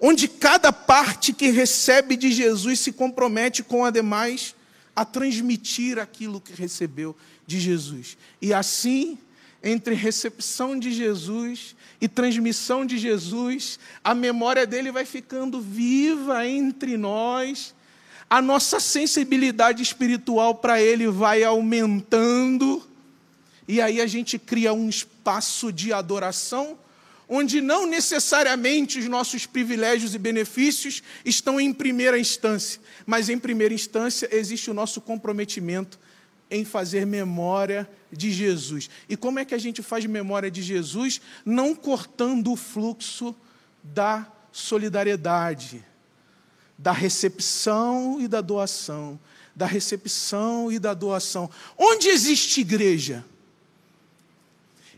onde 0.00 0.26
cada 0.26 0.72
parte 0.72 1.32
que 1.32 1.50
recebe 1.50 2.16
de 2.16 2.32
Jesus 2.32 2.80
se 2.80 2.92
compromete 2.92 3.62
com 3.62 3.84
a 3.84 3.90
demais 3.90 4.54
a 4.94 5.04
transmitir 5.04 5.98
aquilo 5.98 6.40
que 6.40 6.52
recebeu 6.52 7.16
de 7.46 7.58
Jesus. 7.60 8.16
E 8.42 8.52
assim, 8.52 9.18
entre 9.64 9.94
recepção 9.94 10.78
de 10.78 10.92
Jesus 10.92 11.74
e 11.98 12.06
transmissão 12.06 12.84
de 12.84 12.98
Jesus, 12.98 13.78
a 14.04 14.14
memória 14.14 14.66
dele 14.66 14.92
vai 14.92 15.06
ficando 15.06 15.58
viva 15.58 16.46
entre 16.46 16.98
nós, 16.98 17.74
a 18.28 18.42
nossa 18.42 18.78
sensibilidade 18.78 19.82
espiritual 19.82 20.56
para 20.56 20.82
ele 20.82 21.08
vai 21.08 21.42
aumentando, 21.42 22.86
e 23.66 23.80
aí 23.80 24.02
a 24.02 24.06
gente 24.06 24.38
cria 24.38 24.74
um 24.74 24.90
espaço 24.90 25.72
de 25.72 25.94
adoração 25.94 26.78
onde 27.26 27.62
não 27.62 27.86
necessariamente 27.86 28.98
os 28.98 29.06
nossos 29.06 29.46
privilégios 29.46 30.14
e 30.14 30.18
benefícios 30.18 31.02
estão 31.24 31.58
em 31.58 31.72
primeira 31.72 32.18
instância, 32.18 32.78
mas 33.06 33.30
em 33.30 33.38
primeira 33.38 33.72
instância 33.72 34.28
existe 34.30 34.70
o 34.70 34.74
nosso 34.74 35.00
comprometimento 35.00 35.98
em 36.50 36.64
fazer 36.64 37.06
memória 37.06 37.88
de 38.12 38.30
Jesus. 38.30 38.88
E 39.08 39.16
como 39.16 39.38
é 39.38 39.44
que 39.44 39.54
a 39.54 39.58
gente 39.58 39.82
faz 39.82 40.04
memória 40.06 40.50
de 40.50 40.62
Jesus? 40.62 41.20
Não 41.44 41.74
cortando 41.74 42.52
o 42.52 42.56
fluxo 42.56 43.34
da 43.82 44.30
solidariedade, 44.52 45.84
da 46.78 46.92
recepção 46.92 48.20
e 48.20 48.28
da 48.28 48.40
doação, 48.40 49.18
da 49.54 49.66
recepção 49.66 50.70
e 50.70 50.78
da 50.78 50.94
doação. 50.94 51.50
Onde 51.76 52.08
existe 52.08 52.60
igreja? 52.60 53.24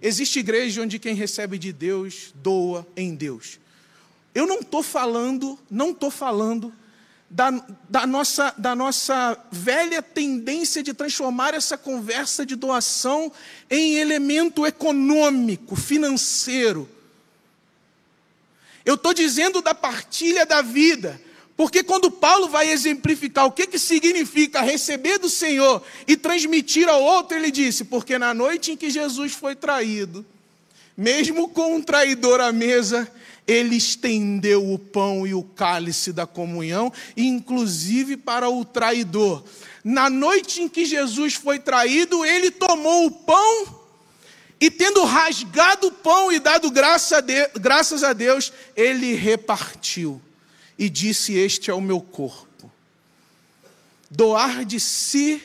Existe 0.00 0.40
igreja 0.40 0.82
onde 0.82 0.98
quem 0.98 1.14
recebe 1.14 1.58
de 1.58 1.72
Deus 1.72 2.32
doa 2.34 2.86
em 2.96 3.14
Deus. 3.14 3.58
Eu 4.34 4.46
não 4.46 4.60
estou 4.60 4.82
falando, 4.82 5.58
não 5.70 5.90
estou 5.90 6.10
falando 6.10 6.72
da, 7.28 7.50
da, 7.88 8.06
nossa, 8.06 8.54
da 8.56 8.74
nossa 8.74 9.36
velha 9.50 10.00
tendência 10.00 10.82
de 10.82 10.94
transformar 10.94 11.54
essa 11.54 11.76
conversa 11.76 12.46
de 12.46 12.54
doação 12.54 13.32
em 13.68 13.96
elemento 13.96 14.64
econômico, 14.64 15.74
financeiro. 15.74 16.88
Eu 18.84 18.94
estou 18.94 19.12
dizendo 19.12 19.60
da 19.60 19.74
partilha 19.74 20.46
da 20.46 20.62
vida, 20.62 21.20
porque 21.56 21.82
quando 21.82 22.10
Paulo 22.10 22.48
vai 22.48 22.70
exemplificar 22.70 23.46
o 23.46 23.50
que, 23.50 23.66
que 23.66 23.78
significa 23.78 24.60
receber 24.60 25.18
do 25.18 25.28
Senhor 25.28 25.82
e 26.06 26.16
transmitir 26.16 26.88
ao 26.88 27.02
outro, 27.02 27.36
ele 27.36 27.50
disse: 27.50 27.84
Porque 27.84 28.18
na 28.18 28.32
noite 28.32 28.70
em 28.70 28.76
que 28.76 28.88
Jesus 28.88 29.32
foi 29.32 29.56
traído, 29.56 30.24
mesmo 30.96 31.48
com 31.48 31.74
um 31.74 31.82
traidor 31.82 32.40
à 32.40 32.52
mesa, 32.52 33.10
ele 33.46 33.76
estendeu 33.76 34.72
o 34.72 34.78
pão 34.78 35.26
e 35.26 35.32
o 35.32 35.42
cálice 35.42 36.12
da 36.12 36.26
comunhão, 36.26 36.92
inclusive 37.16 38.16
para 38.16 38.50
o 38.50 38.64
traidor. 38.64 39.44
Na 39.84 40.10
noite 40.10 40.62
em 40.62 40.68
que 40.68 40.84
Jesus 40.84 41.34
foi 41.34 41.60
traído, 41.60 42.24
ele 42.24 42.50
tomou 42.50 43.06
o 43.06 43.10
pão 43.10 43.86
e, 44.60 44.70
tendo 44.70 45.04
rasgado 45.04 45.88
o 45.88 45.92
pão 45.92 46.32
e 46.32 46.40
dado 46.40 46.70
graça 46.70 47.18
a 47.18 47.58
graças 47.58 48.02
a 48.02 48.12
Deus, 48.12 48.52
ele 48.74 49.14
repartiu 49.14 50.20
e 50.76 50.88
disse: 50.88 51.34
Este 51.34 51.70
é 51.70 51.74
o 51.74 51.80
meu 51.80 52.00
corpo. 52.00 52.70
Doar 54.10 54.64
de 54.64 54.80
si 54.80 55.42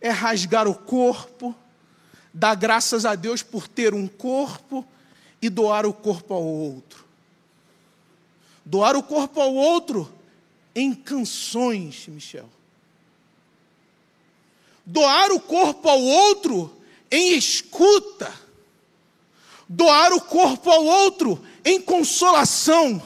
é 0.00 0.10
rasgar 0.10 0.68
o 0.68 0.74
corpo, 0.74 1.54
dar 2.34 2.54
graças 2.54 3.06
a 3.06 3.14
Deus 3.14 3.42
por 3.42 3.66
ter 3.68 3.94
um 3.94 4.06
corpo 4.06 4.84
e 5.40 5.48
doar 5.48 5.86
o 5.86 5.92
corpo 5.92 6.34
ao 6.34 6.42
outro. 6.42 7.09
Doar 8.70 8.96
o 8.96 9.02
corpo 9.02 9.40
ao 9.40 9.52
outro 9.52 10.08
em 10.76 10.94
canções, 10.94 12.06
Michel. 12.06 12.48
Doar 14.86 15.32
o 15.32 15.40
corpo 15.40 15.88
ao 15.88 16.00
outro 16.00 16.72
em 17.10 17.36
escuta. 17.36 18.32
Doar 19.68 20.12
o 20.12 20.20
corpo 20.20 20.70
ao 20.70 20.84
outro 20.84 21.44
em 21.64 21.80
consolação. 21.80 23.02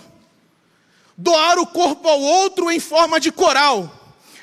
Doar 1.17 1.59
o 1.59 1.67
corpo 1.67 2.07
ao 2.09 2.21
outro 2.21 2.71
em 2.71 2.79
forma 2.79 3.19
de 3.19 3.33
coral, 3.33 3.89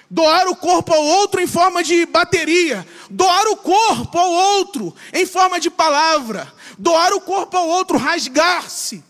doar 0.10 0.48
o 0.48 0.56
corpo 0.56 0.92
ao 0.92 1.04
outro 1.04 1.40
em 1.40 1.46
forma 1.46 1.84
de 1.84 2.04
bateria, 2.08 2.88
doar 3.12 3.46
o 3.50 3.58
corpo 3.58 4.18
ao 4.18 4.32
outro 4.32 4.96
em 5.14 5.26
forma 5.26 5.60
de 5.60 5.70
palavra, 5.70 6.52
doar 6.80 7.14
o 7.14 7.22
corpo 7.22 7.58
ao 7.58 7.68
outro, 7.68 7.98
rasgar-se, 7.98 9.04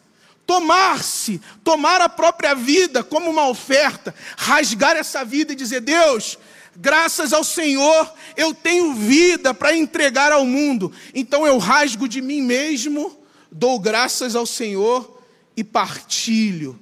tomar-se, 0.52 1.42
tomar 1.64 2.02
a 2.02 2.10
própria 2.10 2.54
vida 2.54 3.04
como 3.04 3.30
uma 3.30 3.48
oferta, 3.48 4.14
rasgar 4.38 4.98
essa 4.98 5.24
vida 5.24 5.54
e 5.54 5.56
dizer: 5.56 5.82
Deus, 5.82 6.38
graças 6.76 7.32
ao 7.32 7.44
Senhor, 7.44 8.14
eu 8.36 8.54
tenho 8.54 8.94
vida 8.94 9.54
para 9.54 9.76
entregar 9.76 10.32
ao 10.32 10.46
mundo, 10.46 10.92
então 11.14 11.48
eu 11.48 11.58
rasgo 11.58 12.08
de 12.08 12.22
mim 12.22 12.42
mesmo, 12.42 13.18
dou 13.52 13.80
graças 13.80 14.36
ao 14.36 14.46
Senhor 14.46 15.22
e 15.56 15.64
partilho 15.64 16.80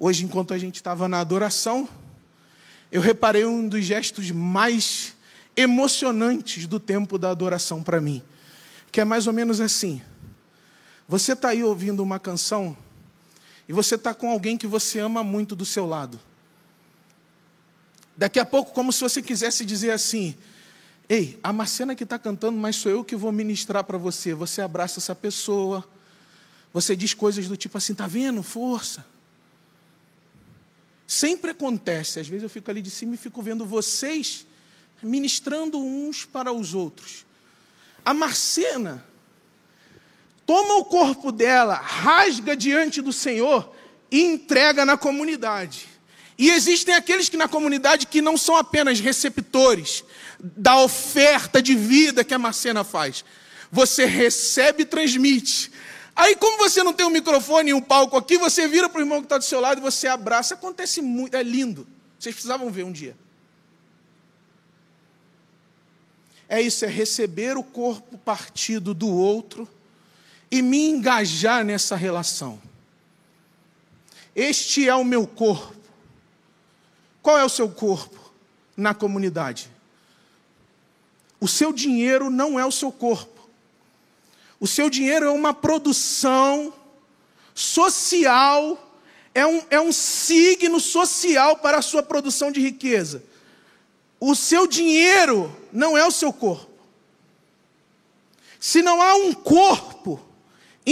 Hoje, 0.00 0.24
enquanto 0.24 0.54
a 0.54 0.58
gente 0.58 0.76
estava 0.76 1.08
na 1.08 1.18
adoração, 1.18 1.88
eu 2.92 3.00
reparei 3.00 3.44
um 3.44 3.68
dos 3.68 3.84
gestos 3.84 4.30
mais 4.30 5.12
emocionantes 5.56 6.68
do 6.68 6.78
tempo 6.78 7.18
da 7.18 7.30
adoração 7.30 7.82
para 7.82 8.00
mim, 8.00 8.22
que 8.92 9.00
é 9.00 9.04
mais 9.04 9.26
ou 9.26 9.32
menos 9.32 9.60
assim. 9.60 10.00
Você 11.08 11.32
está 11.32 11.48
aí 11.48 11.64
ouvindo 11.64 12.02
uma 12.02 12.20
canção 12.20 12.76
e 13.66 13.72
você 13.72 13.94
está 13.94 14.12
com 14.12 14.30
alguém 14.30 14.58
que 14.58 14.66
você 14.66 14.98
ama 14.98 15.24
muito 15.24 15.56
do 15.56 15.64
seu 15.64 15.86
lado. 15.86 16.20
Daqui 18.14 18.38
a 18.38 18.44
pouco, 18.44 18.72
como 18.72 18.92
se 18.92 19.00
você 19.00 19.22
quisesse 19.22 19.64
dizer 19.64 19.92
assim: 19.92 20.36
Ei, 21.08 21.38
a 21.42 21.50
Marcena 21.50 21.94
que 21.94 22.04
está 22.04 22.18
cantando, 22.18 22.58
mas 22.58 22.76
sou 22.76 22.92
eu 22.92 23.02
que 23.02 23.16
vou 23.16 23.32
ministrar 23.32 23.84
para 23.84 23.96
você. 23.96 24.34
Você 24.34 24.60
abraça 24.60 24.98
essa 24.98 25.14
pessoa, 25.14 25.82
você 26.74 26.94
diz 26.94 27.14
coisas 27.14 27.48
do 27.48 27.56
tipo 27.56 27.78
assim: 27.78 27.94
Está 27.94 28.06
vendo? 28.06 28.42
Força. 28.42 29.06
Sempre 31.06 31.52
acontece, 31.52 32.20
às 32.20 32.28
vezes 32.28 32.42
eu 32.42 32.50
fico 32.50 32.70
ali 32.70 32.82
de 32.82 32.90
cima 32.90 33.14
e 33.14 33.16
fico 33.16 33.40
vendo 33.40 33.64
vocês 33.64 34.46
ministrando 35.02 35.78
uns 35.78 36.26
para 36.26 36.52
os 36.52 36.74
outros. 36.74 37.24
A 38.04 38.12
Marcena 38.12 39.02
toma 40.48 40.76
o 40.76 40.84
corpo 40.86 41.30
dela, 41.30 41.74
rasga 41.74 42.56
diante 42.56 43.02
do 43.02 43.12
Senhor 43.12 43.70
e 44.10 44.22
entrega 44.22 44.82
na 44.82 44.96
comunidade. 44.96 45.86
E 46.38 46.48
existem 46.48 46.94
aqueles 46.94 47.28
que 47.28 47.36
na 47.36 47.46
comunidade 47.46 48.06
que 48.06 48.22
não 48.22 48.34
são 48.34 48.56
apenas 48.56 48.98
receptores 48.98 50.02
da 50.40 50.78
oferta 50.78 51.60
de 51.60 51.74
vida 51.74 52.24
que 52.24 52.32
a 52.32 52.38
Marcena 52.38 52.82
faz. 52.82 53.26
Você 53.70 54.06
recebe 54.06 54.84
e 54.84 54.86
transmite. 54.86 55.70
Aí, 56.16 56.34
como 56.34 56.56
você 56.56 56.82
não 56.82 56.94
tem 56.94 57.04
um 57.04 57.10
microfone 57.10 57.68
e 57.68 57.74
um 57.74 57.82
palco 57.82 58.16
aqui, 58.16 58.38
você 58.38 58.66
vira 58.66 58.88
para 58.88 59.00
o 59.00 59.02
irmão 59.02 59.20
que 59.20 59.26
está 59.26 59.36
do 59.36 59.44
seu 59.44 59.60
lado 59.60 59.78
e 59.78 59.82
você 59.82 60.08
abraça. 60.08 60.54
Acontece 60.54 61.02
muito, 61.02 61.36
é 61.36 61.42
lindo. 61.42 61.86
Vocês 62.18 62.34
precisavam 62.34 62.70
ver 62.70 62.84
um 62.84 62.92
dia. 62.92 63.14
É 66.48 66.58
isso, 66.62 66.86
é 66.86 66.88
receber 66.88 67.58
o 67.58 67.62
corpo 67.62 68.16
partido 68.16 68.94
do 68.94 69.08
outro 69.08 69.68
e 70.50 70.62
me 70.62 70.88
engajar 70.88 71.64
nessa 71.64 71.96
relação. 71.96 72.60
Este 74.34 74.88
é 74.88 74.94
o 74.94 75.04
meu 75.04 75.26
corpo. 75.26 75.74
Qual 77.20 77.36
é 77.36 77.44
o 77.44 77.48
seu 77.48 77.68
corpo 77.68 78.32
na 78.76 78.94
comunidade? 78.94 79.70
O 81.40 81.46
seu 81.46 81.72
dinheiro 81.72 82.30
não 82.30 82.58
é 82.58 82.64
o 82.64 82.72
seu 82.72 82.90
corpo. 82.90 83.48
O 84.60 84.66
seu 84.66 84.90
dinheiro 84.90 85.26
é 85.26 85.30
uma 85.30 85.54
produção 85.54 86.72
social, 87.54 88.92
é 89.34 89.46
um, 89.46 89.62
é 89.70 89.80
um 89.80 89.92
signo 89.92 90.80
social 90.80 91.56
para 91.56 91.78
a 91.78 91.82
sua 91.82 92.02
produção 92.02 92.50
de 92.50 92.60
riqueza. 92.60 93.22
O 94.20 94.34
seu 94.34 94.66
dinheiro 94.66 95.54
não 95.72 95.96
é 95.96 96.04
o 96.06 96.10
seu 96.10 96.32
corpo. 96.32 96.68
Se 98.58 98.82
não 98.82 99.00
há 99.00 99.14
um 99.14 99.32
corpo 99.32 100.27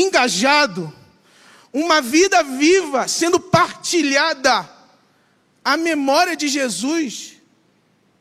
engajado, 0.00 0.92
uma 1.72 2.00
vida 2.00 2.42
viva 2.42 3.08
sendo 3.08 3.40
partilhada, 3.40 4.68
a 5.64 5.76
memória 5.76 6.36
de 6.36 6.48
Jesus 6.48 7.34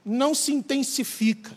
não 0.03 0.33
se 0.33 0.53
intensifica. 0.53 1.51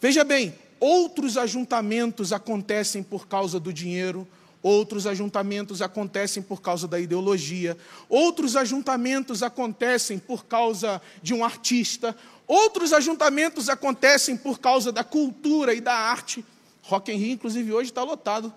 Veja 0.00 0.24
bem, 0.24 0.54
outros 0.80 1.36
ajuntamentos 1.36 2.32
acontecem 2.32 3.02
por 3.02 3.26
causa 3.26 3.60
do 3.60 3.72
dinheiro, 3.72 4.26
outros 4.62 5.06
ajuntamentos 5.06 5.82
acontecem 5.82 6.42
por 6.42 6.60
causa 6.60 6.86
da 6.86 6.98
ideologia, 6.98 7.76
outros 8.08 8.56
ajuntamentos 8.56 9.42
acontecem 9.42 10.18
por 10.18 10.44
causa 10.44 11.02
de 11.22 11.34
um 11.34 11.44
artista, 11.44 12.16
outros 12.46 12.92
ajuntamentos 12.92 13.68
acontecem 13.68 14.36
por 14.36 14.60
causa 14.60 14.92
da 14.92 15.02
cultura 15.02 15.74
e 15.74 15.80
da 15.80 15.94
arte. 15.94 16.44
Rock 16.82 17.12
in 17.12 17.16
Rio, 17.16 17.32
inclusive, 17.32 17.72
hoje 17.72 17.90
está 17.90 18.02
lotado. 18.02 18.52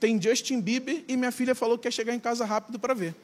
Tem 0.00 0.20
Justin 0.20 0.60
Bieber 0.60 1.04
e 1.06 1.16
minha 1.16 1.30
filha 1.30 1.54
falou 1.54 1.78
que 1.78 1.84
quer 1.84 1.92
chegar 1.92 2.14
em 2.14 2.20
casa 2.20 2.44
rápido 2.44 2.78
para 2.78 2.94
ver. 2.94 3.14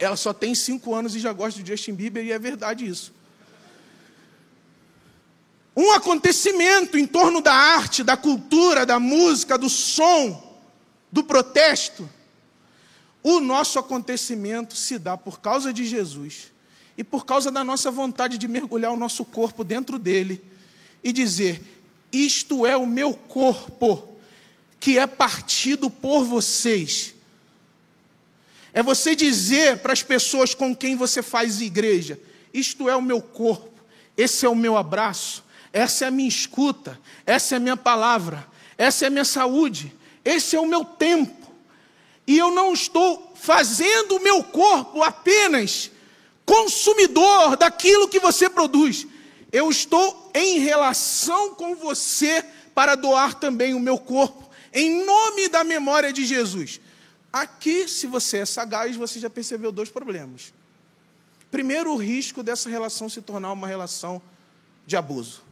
Ela 0.00 0.16
só 0.16 0.32
tem 0.32 0.54
cinco 0.54 0.94
anos 0.94 1.14
e 1.14 1.20
já 1.20 1.32
gosta 1.32 1.62
de 1.62 1.70
Justin 1.70 1.92
Bieber 1.94 2.24
e 2.24 2.32
é 2.32 2.38
verdade 2.38 2.84
isso 2.86 3.12
um 5.76 5.90
acontecimento 5.92 6.98
em 6.98 7.06
torno 7.06 7.40
da 7.40 7.52
arte, 7.52 8.04
da 8.04 8.16
cultura, 8.16 8.84
da 8.84 9.00
música, 9.00 9.56
do 9.56 9.70
som, 9.70 10.60
do 11.10 11.24
protesto, 11.24 12.08
o 13.22 13.40
nosso 13.40 13.78
acontecimento 13.78 14.76
se 14.76 14.98
dá 14.98 15.16
por 15.16 15.40
causa 15.40 15.72
de 15.72 15.84
Jesus 15.84 16.52
e 16.96 17.02
por 17.02 17.24
causa 17.24 17.50
da 17.50 17.64
nossa 17.64 17.90
vontade 17.90 18.36
de 18.36 18.46
mergulhar 18.46 18.92
o 18.92 18.96
nosso 18.96 19.24
corpo 19.24 19.64
dentro 19.64 19.98
dele 19.98 20.44
e 21.02 21.12
dizer: 21.12 21.62
Isto 22.12 22.66
é 22.66 22.76
o 22.76 22.86
meu 22.86 23.14
corpo, 23.14 24.11
que 24.82 24.98
é 24.98 25.06
partido 25.06 25.88
por 25.88 26.24
vocês. 26.24 27.14
É 28.74 28.82
você 28.82 29.14
dizer 29.14 29.78
para 29.78 29.92
as 29.92 30.02
pessoas 30.02 30.56
com 30.56 30.74
quem 30.74 30.96
você 30.96 31.22
faz 31.22 31.60
igreja: 31.60 32.18
Isto 32.52 32.90
é 32.90 32.96
o 32.96 33.00
meu 33.00 33.22
corpo, 33.22 33.70
esse 34.16 34.44
é 34.44 34.48
o 34.48 34.56
meu 34.56 34.76
abraço, 34.76 35.44
essa 35.72 36.04
é 36.04 36.08
a 36.08 36.10
minha 36.10 36.28
escuta, 36.28 36.98
essa 37.24 37.54
é 37.54 37.56
a 37.58 37.60
minha 37.60 37.76
palavra, 37.76 38.44
essa 38.76 39.04
é 39.04 39.06
a 39.06 39.10
minha 39.10 39.24
saúde, 39.24 39.94
esse 40.24 40.56
é 40.56 40.60
o 40.60 40.66
meu 40.66 40.84
tempo. 40.84 41.52
E 42.26 42.36
eu 42.36 42.50
não 42.50 42.72
estou 42.72 43.34
fazendo 43.36 44.16
o 44.16 44.20
meu 44.20 44.42
corpo 44.42 45.00
apenas 45.00 45.92
consumidor 46.44 47.56
daquilo 47.56 48.08
que 48.08 48.18
você 48.18 48.50
produz. 48.50 49.06
Eu 49.52 49.70
estou 49.70 50.32
em 50.34 50.58
relação 50.58 51.54
com 51.54 51.76
você 51.76 52.44
para 52.74 52.96
doar 52.96 53.34
também 53.34 53.74
o 53.74 53.80
meu 53.80 53.96
corpo, 53.96 54.41
em 54.72 55.04
nome 55.04 55.48
da 55.48 55.64
memória 55.64 56.12
de 56.12 56.24
Jesus. 56.24 56.80
Aqui, 57.32 57.88
se 57.88 58.06
você 58.06 58.38
é 58.38 58.46
sagaz, 58.46 58.96
você 58.96 59.18
já 59.18 59.30
percebeu 59.30 59.72
dois 59.72 59.90
problemas. 59.90 60.52
Primeiro, 61.50 61.92
o 61.92 61.96
risco 61.96 62.42
dessa 62.42 62.68
relação 62.68 63.08
se 63.08 63.20
tornar 63.20 63.52
uma 63.52 63.66
relação 63.66 64.20
de 64.86 64.96
abuso. 64.96 65.42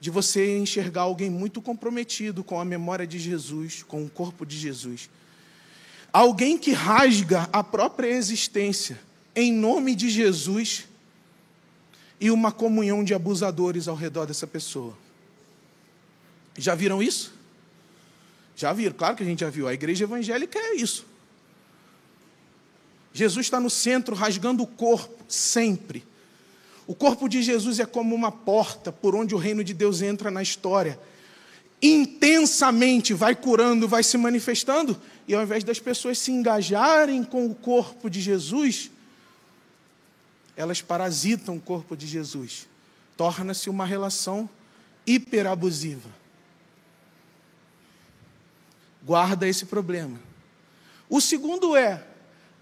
de 0.00 0.08
você 0.08 0.56
enxergar 0.56 1.02
alguém 1.02 1.28
muito 1.28 1.60
comprometido 1.60 2.42
com 2.42 2.58
a 2.58 2.64
memória 2.64 3.06
de 3.06 3.18
Jesus, 3.18 3.82
com 3.82 4.02
o 4.02 4.08
corpo 4.08 4.46
de 4.46 4.58
Jesus. 4.58 5.10
Alguém 6.10 6.56
que 6.56 6.72
rasga 6.72 7.48
a 7.52 7.62
própria 7.62 8.08
existência 8.08 8.98
em 9.36 9.52
nome 9.52 9.94
de 9.94 10.08
Jesus 10.08 10.88
e 12.18 12.30
uma 12.30 12.50
comunhão 12.50 13.04
de 13.04 13.12
abusadores 13.12 13.86
ao 13.86 13.94
redor 13.94 14.26
dessa 14.26 14.46
pessoa. 14.46 14.96
Já 16.60 16.74
viram 16.74 17.02
isso? 17.02 17.32
Já 18.56 18.72
viram, 18.72 18.94
claro 18.94 19.16
que 19.16 19.22
a 19.22 19.26
gente 19.26 19.40
já 19.40 19.50
viu. 19.50 19.66
A 19.66 19.74
igreja 19.74 20.04
evangélica 20.04 20.58
é 20.58 20.76
isso. 20.76 21.06
Jesus 23.12 23.46
está 23.46 23.58
no 23.58 23.70
centro, 23.70 24.14
rasgando 24.14 24.62
o 24.62 24.66
corpo, 24.66 25.24
sempre. 25.28 26.04
O 26.86 26.94
corpo 26.94 27.28
de 27.28 27.42
Jesus 27.42 27.78
é 27.78 27.86
como 27.86 28.14
uma 28.14 28.30
porta 28.30 28.92
por 28.92 29.14
onde 29.14 29.34
o 29.34 29.38
reino 29.38 29.64
de 29.64 29.72
Deus 29.72 30.02
entra 30.02 30.30
na 30.30 30.42
história. 30.42 30.98
Intensamente 31.80 33.14
vai 33.14 33.34
curando, 33.34 33.88
vai 33.88 34.02
se 34.02 34.18
manifestando, 34.18 35.00
e 35.26 35.34
ao 35.34 35.42
invés 35.42 35.64
das 35.64 35.78
pessoas 35.78 36.18
se 36.18 36.30
engajarem 36.30 37.24
com 37.24 37.46
o 37.46 37.54
corpo 37.54 38.10
de 38.10 38.20
Jesus, 38.20 38.90
elas 40.56 40.82
parasitam 40.82 41.56
o 41.56 41.60
corpo 41.60 41.96
de 41.96 42.06
Jesus. 42.06 42.68
Torna-se 43.16 43.70
uma 43.70 43.86
relação 43.86 44.48
hiperabusiva. 45.06 46.19
Guarda 49.02 49.48
esse 49.48 49.66
problema. 49.66 50.20
O 51.08 51.20
segundo 51.20 51.76
é 51.76 52.06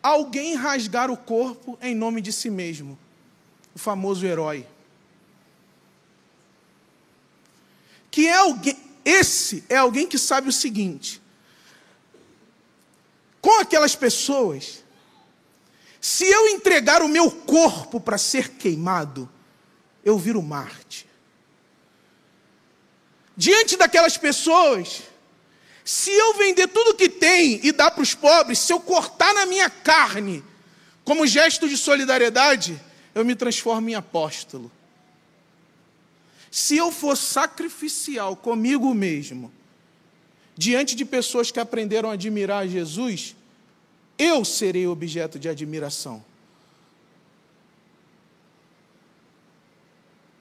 alguém 0.02 0.54
rasgar 0.54 1.10
o 1.10 1.16
corpo 1.16 1.78
em 1.82 1.94
nome 1.94 2.20
de 2.20 2.32
si 2.32 2.48
mesmo 2.48 2.98
o 3.74 3.78
famoso 3.78 4.26
herói. 4.26 4.66
Que 8.10 8.26
é 8.26 8.34
alguém, 8.34 8.76
esse 9.04 9.62
é 9.68 9.76
alguém 9.76 10.06
que 10.06 10.18
sabe 10.18 10.48
o 10.48 10.52
seguinte: 10.52 11.22
com 13.40 13.60
aquelas 13.60 13.94
pessoas, 13.94 14.82
se 16.00 16.24
eu 16.24 16.48
entregar 16.48 17.02
o 17.02 17.08
meu 17.08 17.30
corpo 17.30 18.00
para 18.00 18.18
ser 18.18 18.50
queimado, 18.50 19.28
eu 20.04 20.18
viro 20.18 20.42
Marte. 20.42 21.08
Diante 23.36 23.76
daquelas 23.76 24.16
pessoas, 24.16 25.02
se 25.88 26.10
eu 26.10 26.34
vender 26.34 26.68
tudo 26.68 26.94
que 26.94 27.08
tem 27.08 27.64
e 27.64 27.72
dar 27.72 27.90
para 27.90 28.02
os 28.02 28.14
pobres, 28.14 28.58
se 28.58 28.70
eu 28.70 28.78
cortar 28.78 29.32
na 29.32 29.46
minha 29.46 29.70
carne, 29.70 30.44
como 31.02 31.26
gesto 31.26 31.66
de 31.66 31.78
solidariedade, 31.78 32.78
eu 33.14 33.24
me 33.24 33.34
transformo 33.34 33.88
em 33.88 33.94
apóstolo. 33.94 34.70
Se 36.50 36.76
eu 36.76 36.92
for 36.92 37.16
sacrificial 37.16 38.36
comigo 38.36 38.92
mesmo, 38.92 39.50
diante 40.54 40.94
de 40.94 41.06
pessoas 41.06 41.50
que 41.50 41.58
aprenderam 41.58 42.10
a 42.10 42.12
admirar 42.12 42.68
Jesus, 42.68 43.34
eu 44.18 44.44
serei 44.44 44.86
objeto 44.86 45.38
de 45.38 45.48
admiração. 45.48 46.22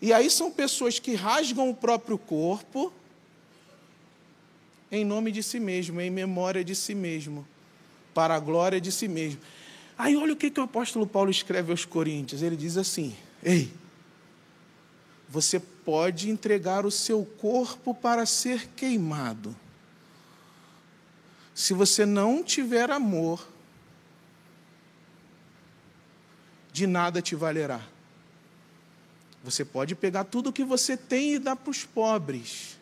E 0.02 0.12
aí 0.12 0.30
são 0.30 0.52
pessoas 0.52 1.00
que 1.00 1.16
rasgam 1.16 1.70
o 1.70 1.74
próprio 1.74 2.18
corpo 2.18 2.92
em 4.92 5.04
nome 5.04 5.32
de 5.32 5.44
si 5.44 5.60
mesmo, 5.60 6.00
em 6.00 6.10
memória 6.10 6.64
de 6.64 6.76
si 6.76 6.96
mesmo, 6.96 7.48
para 8.14 8.36
a 8.36 8.40
glória 8.40 8.80
de 8.80 8.92
si 8.92 9.08
mesmo. 9.08 9.40
Aí 9.98 10.16
olha 10.16 10.34
o 10.34 10.36
que, 10.36 10.50
que 10.50 10.60
o 10.60 10.64
apóstolo 10.64 11.08
Paulo 11.08 11.32
escreve 11.32 11.72
aos 11.72 11.86
Coríntios. 11.86 12.42
Ele 12.42 12.56
diz 12.56 12.78
assim: 12.78 13.16
Ei, 13.44 13.72
você 15.28 15.60
pode 15.60 16.30
entregar 16.30 16.86
o 16.86 16.92
seu 16.92 17.26
corpo 17.26 17.94
para 17.94 18.26
ser 18.26 18.68
queimado. 18.70 19.56
Se 21.54 21.74
você 21.74 22.06
não 22.06 22.44
tiver 22.44 22.92
amor, 22.92 23.48
de 26.72 26.86
nada 26.86 27.22
te 27.22 27.36
valerá. 27.36 27.82
Você 29.44 29.66
pode 29.66 29.96
pegar 29.96 30.26
tudo 30.26 30.50
o 30.50 30.54
que 30.54 30.64
você 30.64 30.96
tem 30.96 31.34
e 31.34 31.40
dar 31.40 31.56
para 31.56 31.72
os 31.72 31.84
pobres. 31.84 32.77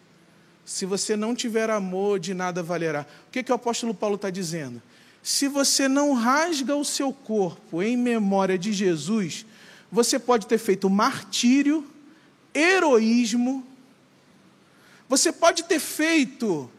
Se 0.65 0.85
você 0.85 1.15
não 1.15 1.35
tiver 1.35 1.69
amor, 1.69 2.19
de 2.19 2.33
nada 2.33 2.63
valerá. 2.63 3.05
O 3.27 3.31
que, 3.31 3.43
que 3.43 3.51
o 3.51 3.55
apóstolo 3.55 3.93
Paulo 3.93 4.15
está 4.15 4.29
dizendo? 4.29 4.81
se 5.25 5.47
você 5.47 5.87
não 5.87 6.13
rasga 6.13 6.75
o 6.75 6.85
seu 6.85 7.11
corpo 7.11 7.81
em 7.81 7.97
memória 7.97 8.59
de 8.59 8.71
Jesus, 8.71 9.43
você 9.91 10.19
pode 10.19 10.45
ter 10.45 10.59
feito 10.59 10.87
martírio, 10.87 11.83
heroísmo, 12.53 13.65
você 15.09 15.33
pode 15.33 15.63
ter 15.63 15.79
feito. 15.79 16.69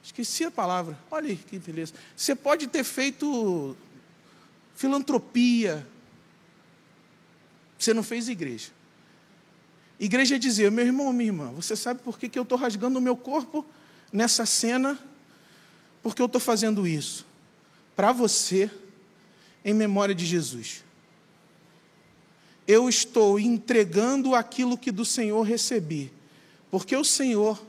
Esqueci 0.00 0.44
a 0.44 0.50
palavra, 0.52 0.96
olha 1.10 1.30
aí 1.30 1.36
que 1.36 1.58
beleza. 1.58 1.92
Você 2.16 2.36
pode 2.36 2.68
ter 2.68 2.84
feito 2.84 3.76
filantropia. 4.76 5.84
Você 7.76 7.92
não 7.92 8.04
fez 8.04 8.28
igreja. 8.28 8.68
Igreja 10.00 10.38
dizer, 10.38 10.70
meu 10.70 10.84
irmão, 10.84 11.12
minha 11.12 11.28
irmã, 11.28 11.52
você 11.52 11.76
sabe 11.76 12.00
por 12.00 12.18
que, 12.18 12.28
que 12.28 12.38
eu 12.38 12.42
estou 12.42 12.58
rasgando 12.58 12.98
o 12.98 13.02
meu 13.02 13.16
corpo? 13.16 13.64
nessa 14.12 14.44
cena, 14.44 14.98
porque 16.02 16.20
eu 16.20 16.26
estou 16.26 16.40
fazendo 16.40 16.86
isso 16.86 17.26
para 17.94 18.12
você, 18.12 18.70
em 19.64 19.74
memória 19.74 20.14
de 20.14 20.24
Jesus. 20.24 20.82
Eu 22.66 22.88
estou 22.88 23.38
entregando 23.38 24.34
aquilo 24.34 24.78
que 24.78 24.90
do 24.90 25.04
Senhor 25.04 25.42
recebi, 25.42 26.10
porque 26.70 26.96
o 26.96 27.04
Senhor, 27.04 27.60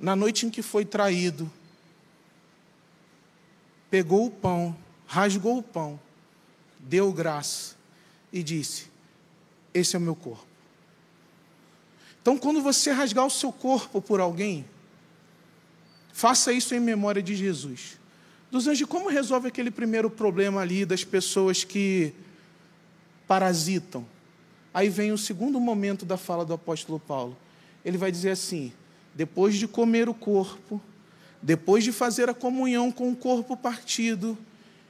na 0.00 0.16
noite 0.16 0.46
em 0.46 0.50
que 0.50 0.62
foi 0.62 0.84
traído, 0.84 1.50
pegou 3.88 4.26
o 4.26 4.30
pão, 4.30 4.76
rasgou 5.06 5.58
o 5.58 5.62
pão, 5.62 6.00
deu 6.80 7.12
graça 7.12 7.76
e 8.32 8.42
disse: 8.42 8.86
Esse 9.72 9.94
é 9.94 9.98
o 9.98 10.02
meu 10.02 10.16
corpo. 10.16 10.55
Então, 12.26 12.36
quando 12.36 12.60
você 12.60 12.90
rasgar 12.90 13.24
o 13.24 13.30
seu 13.30 13.52
corpo 13.52 14.02
por 14.02 14.18
alguém, 14.18 14.64
faça 16.12 16.52
isso 16.52 16.74
em 16.74 16.80
memória 16.80 17.22
de 17.22 17.36
Jesus. 17.36 18.00
Dos 18.50 18.66
anjos, 18.66 18.88
como 18.88 19.08
resolve 19.08 19.46
aquele 19.46 19.70
primeiro 19.70 20.10
problema 20.10 20.60
ali 20.60 20.84
das 20.84 21.04
pessoas 21.04 21.62
que 21.62 22.12
parasitam? 23.28 24.04
Aí 24.74 24.88
vem 24.88 25.12
o 25.12 25.16
segundo 25.16 25.60
momento 25.60 26.04
da 26.04 26.16
fala 26.16 26.44
do 26.44 26.52
apóstolo 26.52 26.98
Paulo. 26.98 27.36
Ele 27.84 27.96
vai 27.96 28.10
dizer 28.10 28.30
assim: 28.30 28.72
depois 29.14 29.54
de 29.54 29.68
comer 29.68 30.08
o 30.08 30.14
corpo, 30.14 30.82
depois 31.40 31.84
de 31.84 31.92
fazer 31.92 32.28
a 32.28 32.34
comunhão 32.34 32.90
com 32.90 33.08
o 33.08 33.14
corpo 33.14 33.56
partido, 33.56 34.36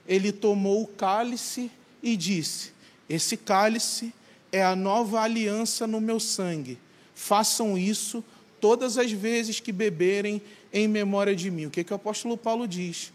ele 0.08 0.32
tomou 0.32 0.84
o 0.84 0.86
cálice 0.86 1.70
e 2.02 2.16
disse: 2.16 2.72
Esse 3.06 3.36
cálice 3.36 4.14
é 4.50 4.64
a 4.64 4.74
nova 4.74 5.20
aliança 5.20 5.86
no 5.86 6.00
meu 6.00 6.18
sangue 6.18 6.78
façam 7.16 7.76
isso 7.76 8.22
todas 8.60 8.98
as 8.98 9.10
vezes 9.10 9.58
que 9.58 9.72
beberem 9.72 10.40
em 10.72 10.86
memória 10.86 11.34
de 11.34 11.50
mim. 11.50 11.66
O 11.66 11.70
que, 11.70 11.82
que 11.82 11.92
o 11.92 11.96
apóstolo 11.96 12.36
Paulo 12.36 12.68
diz? 12.68 13.10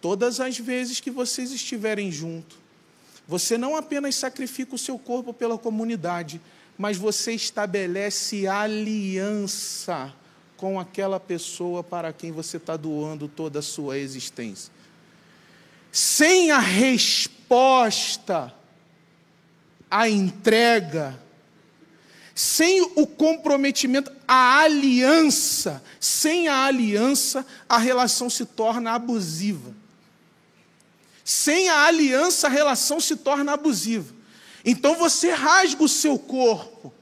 Todas 0.00 0.40
as 0.40 0.58
vezes 0.58 0.98
que 0.98 1.10
vocês 1.10 1.52
estiverem 1.52 2.10
juntos, 2.10 2.56
você 3.28 3.56
não 3.56 3.76
apenas 3.76 4.16
sacrifica 4.16 4.74
o 4.74 4.78
seu 4.78 4.98
corpo 4.98 5.32
pela 5.32 5.56
comunidade, 5.56 6.40
mas 6.76 6.96
você 6.96 7.32
estabelece 7.32 8.48
aliança 8.48 10.12
com 10.56 10.80
aquela 10.80 11.20
pessoa 11.20 11.84
para 11.84 12.12
quem 12.12 12.32
você 12.32 12.56
está 12.56 12.76
doando 12.76 13.28
toda 13.28 13.58
a 13.58 13.62
sua 13.62 13.98
existência. 13.98 14.72
Sem 15.92 16.50
a 16.50 16.58
resposta, 16.58 18.52
a 19.90 20.08
entrega, 20.08 21.20
sem 22.34 22.82
o 22.96 23.06
comprometimento, 23.06 24.10
a 24.26 24.60
aliança, 24.60 25.82
sem 26.00 26.48
a 26.48 26.64
aliança, 26.64 27.46
a 27.68 27.76
relação 27.78 28.30
se 28.30 28.46
torna 28.46 28.92
abusiva. 28.92 29.74
Sem 31.24 31.68
a 31.68 31.84
aliança, 31.84 32.46
a 32.46 32.50
relação 32.50 33.00
se 33.00 33.16
torna 33.16 33.52
abusiva. 33.52 34.14
Então 34.64 34.96
você 34.96 35.30
rasga 35.30 35.84
o 35.84 35.88
seu 35.88 36.18
corpo. 36.18 36.92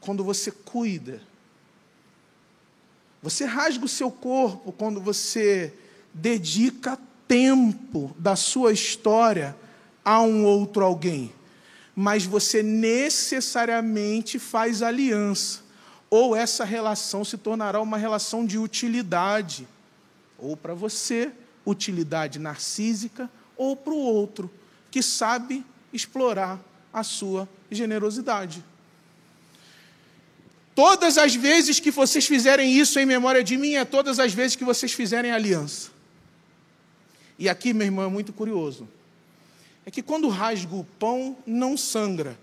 Quando 0.00 0.22
você 0.22 0.50
cuida. 0.50 1.20
Você 3.20 3.44
rasga 3.44 3.84
o 3.84 3.88
seu 3.88 4.12
corpo 4.12 4.72
quando 4.72 5.00
você 5.00 5.74
dedica 6.14 6.98
tempo 7.26 8.14
da 8.16 8.36
sua 8.36 8.72
história 8.72 9.56
a 10.04 10.22
um 10.22 10.44
outro 10.44 10.84
alguém 10.84 11.32
mas 12.00 12.24
você 12.24 12.62
necessariamente 12.62 14.38
faz 14.38 14.82
aliança, 14.82 15.62
ou 16.08 16.36
essa 16.36 16.64
relação 16.64 17.24
se 17.24 17.36
tornará 17.36 17.80
uma 17.80 17.98
relação 17.98 18.46
de 18.46 18.56
utilidade, 18.56 19.66
ou 20.38 20.56
para 20.56 20.74
você, 20.74 21.32
utilidade 21.66 22.38
narcísica, 22.38 23.28
ou 23.56 23.74
para 23.74 23.92
o 23.92 23.96
outro, 23.96 24.48
que 24.92 25.02
sabe 25.02 25.66
explorar 25.92 26.60
a 26.92 27.02
sua 27.02 27.48
generosidade. 27.68 28.62
Todas 30.76 31.18
as 31.18 31.34
vezes 31.34 31.80
que 31.80 31.90
vocês 31.90 32.28
fizerem 32.28 32.78
isso 32.78 33.00
em 33.00 33.06
memória 33.06 33.42
de 33.42 33.56
mim, 33.56 33.74
é 33.74 33.84
todas 33.84 34.20
as 34.20 34.32
vezes 34.32 34.54
que 34.54 34.64
vocês 34.64 34.92
fizerem 34.92 35.32
aliança. 35.32 35.90
E 37.36 37.48
aqui, 37.48 37.72
meu 37.74 37.88
irmão, 37.88 38.04
é 38.04 38.08
muito 38.08 38.32
curioso 38.32 38.88
é 39.88 39.90
que 39.90 40.02
quando 40.02 40.28
rasgo 40.28 40.80
o 40.80 40.84
pão, 40.84 41.34
não 41.46 41.74
sangra. 41.74 42.38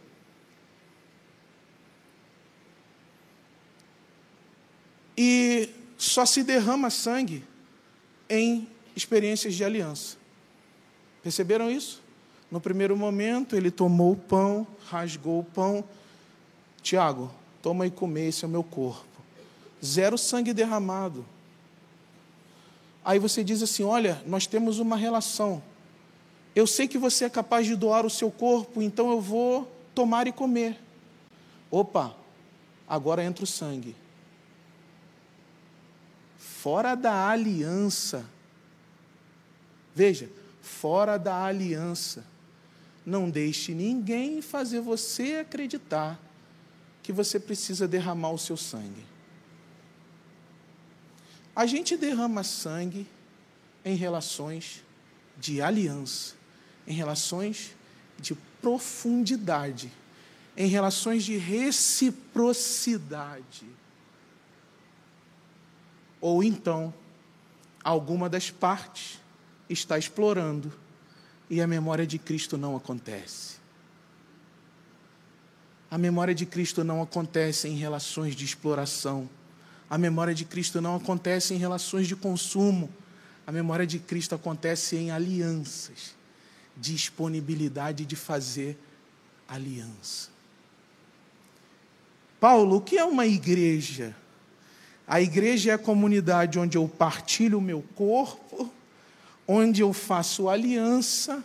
E 5.15 5.69
só 5.95 6.25
se 6.25 6.43
derrama 6.43 6.89
sangue 6.89 7.43
em 8.27 8.67
experiências 8.95 9.53
de 9.53 9.63
aliança. 9.63 10.17
Perceberam 11.21 11.69
isso? 11.69 12.01
No 12.49 12.59
primeiro 12.59 12.97
momento, 12.97 13.55
ele 13.55 13.69
tomou 13.69 14.13
o 14.13 14.17
pão, 14.17 14.65
rasgou 14.87 15.41
o 15.41 15.43
pão. 15.43 15.83
Tiago, 16.81 17.31
toma 17.61 17.85
e 17.85 17.91
come, 17.91 18.21
esse 18.21 18.43
é 18.43 18.47
o 18.47 18.51
meu 18.51 18.63
corpo. 18.63 19.05
Zero 19.85 20.17
sangue 20.17 20.51
derramado. 20.51 21.23
Aí 23.03 23.19
você 23.19 23.43
diz 23.43 23.61
assim: 23.61 23.83
olha, 23.83 24.19
nós 24.25 24.47
temos 24.47 24.79
uma 24.79 24.97
relação. 24.97 25.61
Eu 26.55 26.65
sei 26.65 26.87
que 26.87 26.97
você 26.97 27.25
é 27.25 27.29
capaz 27.29 27.67
de 27.67 27.75
doar 27.75 28.05
o 28.05 28.09
seu 28.09 28.31
corpo, 28.31 28.81
então 28.81 29.11
eu 29.11 29.19
vou 29.19 29.69
tomar 29.93 30.25
e 30.25 30.31
comer. 30.31 30.79
Opa, 31.69 32.15
agora 32.87 33.21
entra 33.21 33.43
o 33.43 33.47
sangue. 33.47 33.93
Fora 36.37 36.95
da 36.95 37.27
aliança. 37.27 38.25
Veja, 39.93 40.29
fora 40.61 41.17
da 41.17 41.43
aliança. 41.43 42.25
Não 43.05 43.29
deixe 43.29 43.73
ninguém 43.73 44.41
fazer 44.41 44.79
você 44.79 45.39
acreditar 45.41 46.17
que 47.03 47.11
você 47.11 47.37
precisa 47.37 47.85
derramar 47.85 48.31
o 48.31 48.39
seu 48.39 48.55
sangue. 48.55 49.05
A 51.53 51.65
gente 51.65 51.97
derrama 51.97 52.43
sangue 52.43 53.05
em 53.83 53.95
relações 53.95 54.83
de 55.37 55.61
aliança 55.61 56.44
em 56.87 56.93
relações 56.93 57.75
de 58.19 58.35
profundidade, 58.61 59.91
em 60.55 60.67
relações 60.67 61.23
de 61.23 61.37
reciprocidade. 61.37 63.65
Ou 66.21 66.43
então, 66.43 66.93
alguma 67.83 68.29
das 68.29 68.49
partes 68.49 69.19
está 69.69 69.97
explorando 69.97 70.71
e 71.49 71.61
a 71.61 71.67
memória 71.67 72.07
de 72.07 72.17
Cristo 72.17 72.57
não 72.57 72.75
acontece. 72.75 73.55
A 75.91 75.97
memória 75.97 76.33
de 76.33 76.45
Cristo 76.45 76.83
não 76.83 77.01
acontece 77.01 77.67
em 77.67 77.75
relações 77.75 78.35
de 78.35 78.43
exploração. 78.43 79.29
A 79.87 79.97
memória 79.97 80.33
de 80.33 80.43
Cristo 80.43 80.81
não 80.81 80.95
acontece 80.95 81.53
em 81.53 81.57
relações 81.57 82.07
de 82.07 82.15
consumo. 82.15 82.89
A 83.45 83.51
memória 83.51 83.85
de 83.85 83.99
Cristo 83.99 84.33
acontece 84.33 84.95
em 84.95 85.11
alianças 85.11 86.15
disponibilidade 86.77 88.05
de 88.05 88.15
fazer 88.15 88.77
aliança. 89.47 90.29
Paulo, 92.39 92.77
o 92.77 92.81
que 92.81 92.97
é 92.97 93.03
uma 93.03 93.25
igreja? 93.25 94.15
A 95.07 95.21
igreja 95.21 95.71
é 95.71 95.73
a 95.73 95.79
comunidade 95.79 96.59
onde 96.59 96.77
eu 96.77 96.87
partilho 96.87 97.59
o 97.59 97.61
meu 97.61 97.83
corpo, 97.95 98.71
onde 99.47 99.81
eu 99.81 99.93
faço 99.93 100.49
aliança 100.49 101.43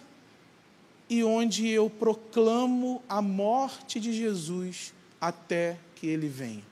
e 1.08 1.22
onde 1.22 1.68
eu 1.68 1.90
proclamo 1.90 3.02
a 3.08 3.20
morte 3.20 4.00
de 4.00 4.12
Jesus 4.12 4.94
até 5.20 5.78
que 5.94 6.06
ele 6.06 6.28
venha. 6.28 6.64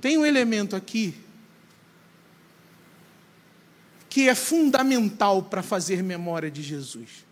Tem 0.00 0.16
um 0.16 0.24
elemento 0.24 0.74
aqui 0.76 1.14
que 4.14 4.28
é 4.28 4.34
fundamental 4.36 5.42
para 5.42 5.60
fazer 5.60 6.00
memória 6.00 6.48
de 6.48 6.62
Jesus, 6.62 7.26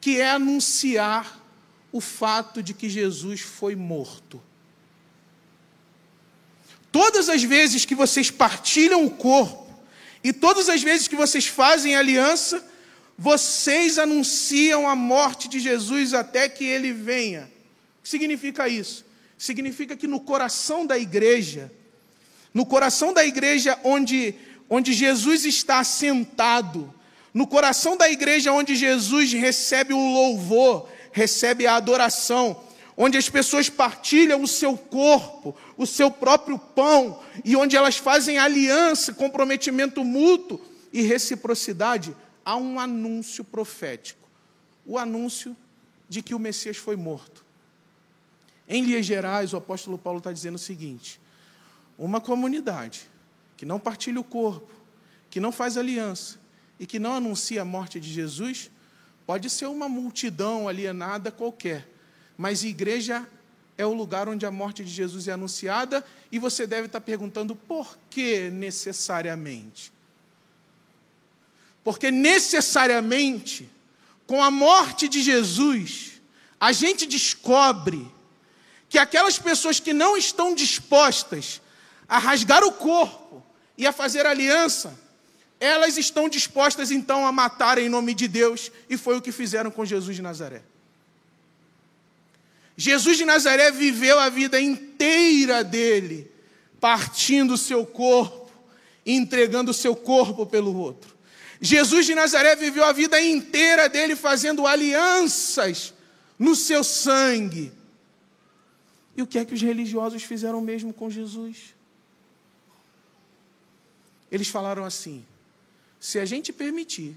que 0.00 0.18
é 0.18 0.30
anunciar 0.30 1.38
o 1.92 2.00
fato 2.00 2.62
de 2.62 2.72
que 2.72 2.88
Jesus 2.88 3.42
foi 3.42 3.76
morto. 3.76 4.42
Todas 6.90 7.28
as 7.28 7.42
vezes 7.42 7.84
que 7.84 7.94
vocês 7.94 8.30
partilham 8.30 9.04
o 9.04 9.10
corpo 9.10 9.78
e 10.24 10.32
todas 10.32 10.70
as 10.70 10.82
vezes 10.82 11.06
que 11.06 11.14
vocês 11.14 11.46
fazem 11.46 11.96
aliança, 11.96 12.66
vocês 13.18 13.98
anunciam 13.98 14.88
a 14.88 14.96
morte 14.96 15.50
de 15.50 15.60
Jesus 15.60 16.14
até 16.14 16.48
que 16.48 16.64
ele 16.64 16.94
venha. 16.94 17.42
O 17.98 18.04
que 18.04 18.08
significa 18.08 18.70
isso? 18.70 19.04
Significa 19.36 19.98
que 19.98 20.06
no 20.06 20.20
coração 20.20 20.86
da 20.86 20.98
igreja, 20.98 21.70
no 22.54 22.64
coração 22.64 23.12
da 23.12 23.22
igreja 23.22 23.78
onde 23.84 24.34
onde 24.74 24.94
Jesus 24.94 25.44
está 25.44 25.84
sentado, 25.84 26.90
no 27.34 27.46
coração 27.46 27.94
da 27.94 28.10
igreja 28.10 28.54
onde 28.54 28.74
Jesus 28.74 29.30
recebe 29.30 29.92
o 29.92 29.98
louvor, 30.14 30.88
recebe 31.12 31.66
a 31.66 31.76
adoração, 31.76 32.58
onde 32.96 33.18
as 33.18 33.28
pessoas 33.28 33.68
partilham 33.68 34.42
o 34.42 34.48
seu 34.48 34.74
corpo, 34.74 35.54
o 35.76 35.86
seu 35.86 36.10
próprio 36.10 36.58
pão, 36.58 37.22
e 37.44 37.54
onde 37.54 37.76
elas 37.76 37.98
fazem 37.98 38.38
aliança, 38.38 39.12
comprometimento 39.12 40.02
mútuo 40.02 40.58
e 40.90 41.02
reciprocidade, 41.02 42.16
há 42.42 42.56
um 42.56 42.80
anúncio 42.80 43.44
profético 43.44 44.22
o 44.86 44.98
anúncio 44.98 45.54
de 46.08 46.22
que 46.22 46.34
o 46.34 46.38
Messias 46.38 46.78
foi 46.78 46.96
morto. 46.96 47.44
Em 48.66 48.82
linhas 48.82 49.04
gerais, 49.04 49.52
o 49.52 49.58
apóstolo 49.58 49.98
Paulo 49.98 50.18
está 50.18 50.32
dizendo 50.32 50.56
o 50.56 50.58
seguinte: 50.58 51.20
uma 51.98 52.22
comunidade 52.22 53.11
que 53.62 53.66
não 53.66 53.78
partilha 53.78 54.18
o 54.18 54.24
corpo, 54.24 54.72
que 55.30 55.38
não 55.38 55.52
faz 55.52 55.76
aliança 55.76 56.36
e 56.80 56.84
que 56.84 56.98
não 56.98 57.14
anuncia 57.14 57.62
a 57.62 57.64
morte 57.64 58.00
de 58.00 58.12
Jesus, 58.12 58.72
pode 59.24 59.48
ser 59.48 59.66
uma 59.66 59.88
multidão 59.88 60.66
alienada 60.66 61.30
qualquer, 61.30 61.88
mas 62.36 62.64
igreja 62.64 63.24
é 63.78 63.86
o 63.86 63.92
lugar 63.92 64.28
onde 64.28 64.44
a 64.44 64.50
morte 64.50 64.82
de 64.82 64.90
Jesus 64.90 65.28
é 65.28 65.32
anunciada 65.34 66.04
e 66.32 66.40
você 66.40 66.66
deve 66.66 66.86
estar 66.86 67.00
perguntando 67.00 67.54
por 67.54 67.96
que 68.10 68.50
necessariamente? 68.50 69.92
Porque 71.84 72.10
necessariamente, 72.10 73.70
com 74.26 74.42
a 74.42 74.50
morte 74.50 75.08
de 75.08 75.22
Jesus, 75.22 76.20
a 76.58 76.72
gente 76.72 77.06
descobre 77.06 78.10
que 78.88 78.98
aquelas 78.98 79.38
pessoas 79.38 79.78
que 79.78 79.92
não 79.92 80.16
estão 80.16 80.52
dispostas 80.52 81.60
a 82.08 82.18
rasgar 82.18 82.64
o 82.64 82.72
corpo 82.72 83.22
e 83.76 83.86
a 83.86 83.92
fazer 83.92 84.26
aliança, 84.26 84.98
elas 85.58 85.96
estão 85.96 86.28
dispostas 86.28 86.90
então 86.90 87.26
a 87.26 87.32
matar 87.32 87.78
em 87.78 87.88
nome 87.88 88.14
de 88.14 88.26
Deus, 88.26 88.70
e 88.90 88.96
foi 88.96 89.16
o 89.16 89.22
que 89.22 89.30
fizeram 89.30 89.70
com 89.70 89.84
Jesus 89.84 90.16
de 90.16 90.22
Nazaré. 90.22 90.62
Jesus 92.76 93.16
de 93.16 93.24
Nazaré 93.24 93.70
viveu 93.70 94.18
a 94.18 94.28
vida 94.28 94.60
inteira 94.60 95.62
dele, 95.62 96.30
partindo 96.80 97.54
o 97.54 97.58
seu 97.58 97.86
corpo, 97.86 98.50
entregando 99.06 99.70
o 99.70 99.74
seu 99.74 99.94
corpo 99.94 100.44
pelo 100.44 100.76
outro. 100.76 101.14
Jesus 101.60 102.06
de 102.06 102.14
Nazaré 102.14 102.56
viveu 102.56 102.84
a 102.84 102.92
vida 102.92 103.22
inteira 103.22 103.88
dele 103.88 104.16
fazendo 104.16 104.66
alianças 104.66 105.94
no 106.36 106.56
seu 106.56 106.82
sangue. 106.82 107.72
E 109.16 109.22
o 109.22 109.26
que 109.28 109.38
é 109.38 109.44
que 109.44 109.54
os 109.54 109.62
religiosos 109.62 110.24
fizeram 110.24 110.60
mesmo 110.60 110.92
com 110.92 111.08
Jesus? 111.08 111.72
Eles 114.32 114.48
falaram 114.48 114.82
assim: 114.82 115.22
se 116.00 116.18
a 116.18 116.24
gente 116.24 116.52
permitir 116.54 117.14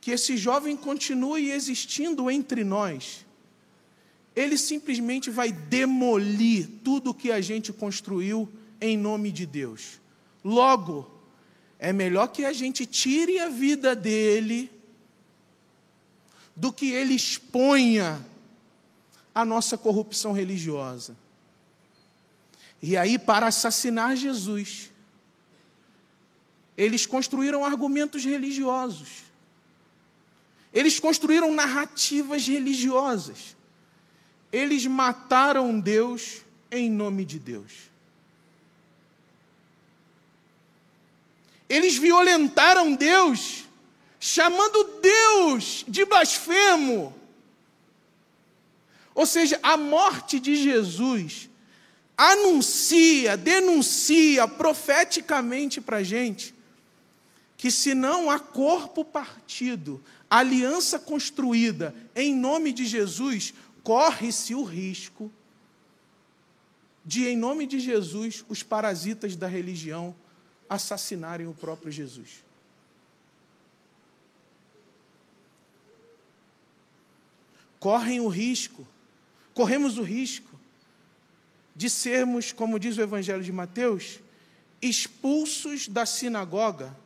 que 0.00 0.12
esse 0.12 0.36
jovem 0.36 0.76
continue 0.76 1.50
existindo 1.50 2.30
entre 2.30 2.62
nós, 2.62 3.26
ele 4.36 4.56
simplesmente 4.56 5.28
vai 5.28 5.50
demolir 5.50 6.68
tudo 6.84 7.10
o 7.10 7.14
que 7.14 7.32
a 7.32 7.40
gente 7.40 7.72
construiu 7.72 8.48
em 8.80 8.96
nome 8.96 9.32
de 9.32 9.44
Deus. 9.44 10.00
Logo, 10.44 11.10
é 11.78 11.92
melhor 11.92 12.28
que 12.28 12.44
a 12.44 12.52
gente 12.52 12.86
tire 12.86 13.40
a 13.40 13.48
vida 13.48 13.96
dele 13.96 14.70
do 16.54 16.72
que 16.72 16.92
ele 16.92 17.14
exponha 17.14 18.24
a 19.34 19.44
nossa 19.44 19.76
corrupção 19.76 20.32
religiosa. 20.32 21.16
E 22.80 22.96
aí, 22.96 23.18
para 23.18 23.48
assassinar 23.48 24.16
Jesus, 24.16 24.90
eles 26.76 27.06
construíram 27.06 27.64
argumentos 27.64 28.24
religiosos. 28.24 29.24
Eles 30.72 30.98
construíram 30.98 31.52
narrativas 31.52 32.46
religiosas. 32.46 33.56
Eles 34.50 34.86
mataram 34.86 35.78
Deus 35.78 36.42
em 36.70 36.90
nome 36.90 37.24
de 37.24 37.38
Deus. 37.38 37.72
Eles 41.68 41.96
violentaram 41.96 42.94
Deus, 42.94 43.64
chamando 44.18 45.00
Deus 45.00 45.84
de 45.86 46.04
blasfemo. 46.04 47.14
Ou 49.14 49.26
seja, 49.26 49.58
a 49.62 49.76
morte 49.76 50.40
de 50.40 50.56
Jesus 50.56 51.48
anuncia, 52.16 53.36
denuncia 53.36 54.46
profeticamente 54.46 55.80
para 55.80 55.98
a 55.98 56.02
gente 56.02 56.53
que 57.64 57.70
se 57.70 57.94
não 57.94 58.30
há 58.30 58.38
corpo 58.38 59.02
partido, 59.02 60.04
aliança 60.28 60.98
construída 60.98 61.94
em 62.14 62.36
nome 62.36 62.74
de 62.74 62.84
Jesus, 62.84 63.54
corre-se 63.82 64.54
o 64.54 64.62
risco 64.62 65.32
de, 67.02 67.26
em 67.26 67.34
nome 67.34 67.66
de 67.66 67.80
Jesus, 67.80 68.44
os 68.50 68.62
parasitas 68.62 69.34
da 69.34 69.46
religião 69.46 70.14
assassinarem 70.68 71.46
o 71.46 71.54
próprio 71.54 71.90
Jesus. 71.90 72.44
Correm 77.80 78.20
o 78.20 78.28
risco, 78.28 78.86
corremos 79.54 79.96
o 79.96 80.02
risco 80.02 80.60
de 81.74 81.88
sermos, 81.88 82.52
como 82.52 82.78
diz 82.78 82.98
o 82.98 83.00
Evangelho 83.00 83.42
de 83.42 83.50
Mateus, 83.50 84.20
expulsos 84.82 85.88
da 85.88 86.04
sinagoga 86.04 87.02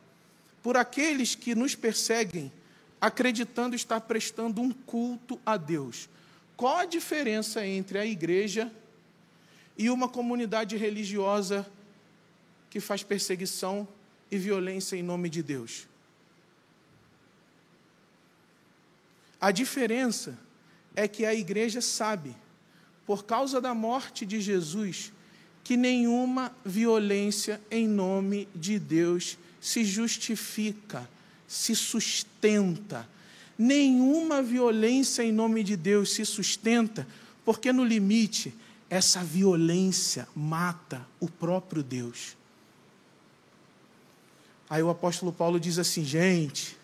por 0.61 0.77
aqueles 0.77 1.35
que 1.35 1.55
nos 1.55 1.75
perseguem, 1.75 2.51
acreditando 2.99 3.75
estar 3.75 4.01
prestando 4.01 4.61
um 4.61 4.71
culto 4.71 5.39
a 5.45 5.57
Deus. 5.57 6.09
Qual 6.57 6.77
a 6.77 6.85
diferença 6.85 7.65
entre 7.65 7.97
a 7.97 8.05
igreja 8.05 8.71
e 9.79 9.89
uma 9.89 10.09
comunidade 10.09 10.75
religiosa 10.75 11.65
que 12.69 12.81
faz 12.81 13.01
perseguição 13.01 13.87
e 14.29 14.37
violência 14.37 14.97
em 14.97 15.01
nome 15.01 15.29
de 15.29 15.41
Deus. 15.41 15.87
A 19.41 19.51
diferença 19.51 20.37
é 20.95 21.07
que 21.07 21.25
a 21.25 21.33
igreja 21.33 21.79
sabe, 21.79 22.35
por 23.05 23.23
causa 23.23 23.61
da 23.61 23.73
morte 23.73 24.25
de 24.25 24.41
Jesus, 24.41 25.13
que 25.63 25.77
nenhuma 25.77 26.53
violência 26.63 27.61
em 27.71 27.87
nome 27.87 28.49
de 28.53 28.77
Deus 28.77 29.37
se 29.59 29.83
justifica, 29.83 31.09
se 31.47 31.75
sustenta. 31.75 33.07
Nenhuma 33.57 34.41
violência 34.41 35.23
em 35.23 35.31
nome 35.31 35.63
de 35.63 35.75
Deus 35.75 36.13
se 36.13 36.25
sustenta, 36.25 37.07
porque 37.43 37.73
no 37.73 37.83
limite, 37.83 38.53
essa 38.89 39.23
violência 39.23 40.27
mata 40.35 41.05
o 41.19 41.29
próprio 41.29 41.83
Deus. 41.83 42.37
Aí 44.69 44.83
o 44.83 44.89
apóstolo 44.89 45.33
Paulo 45.33 45.59
diz 45.59 45.79
assim: 45.79 46.05
gente, 46.05 46.77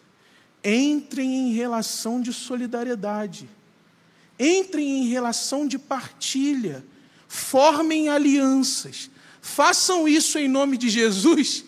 entrem 0.64 1.50
em 1.50 1.54
relação 1.54 2.20
de 2.20 2.34
solidariedade, 2.34 3.48
entrem 4.40 5.04
em 5.04 5.08
relação 5.08 5.68
de 5.68 5.78
partilha, 5.78 6.84
formem 7.28 8.10
alianças, 8.10 9.10
façam 9.40 10.08
isso 10.08 10.38
em 10.40 10.48
nome 10.48 10.78
de 10.78 10.90
Jesus, 10.90 11.64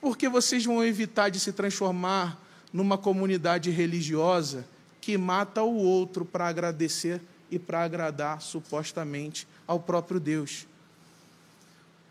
porque 0.00 0.28
vocês 0.28 0.64
vão 0.64 0.84
evitar 0.84 1.28
de 1.28 1.38
se 1.38 1.52
transformar 1.52 2.40
numa 2.72 2.96
comunidade 2.96 3.70
religiosa 3.70 4.64
que 5.00 5.18
mata 5.18 5.62
o 5.62 5.74
outro 5.74 6.24
para 6.24 6.46
agradecer 6.46 7.20
e 7.50 7.58
para 7.58 7.82
agradar 7.82 8.40
supostamente 8.40 9.46
ao 9.66 9.80
próprio 9.80 10.20
Deus 10.20 10.66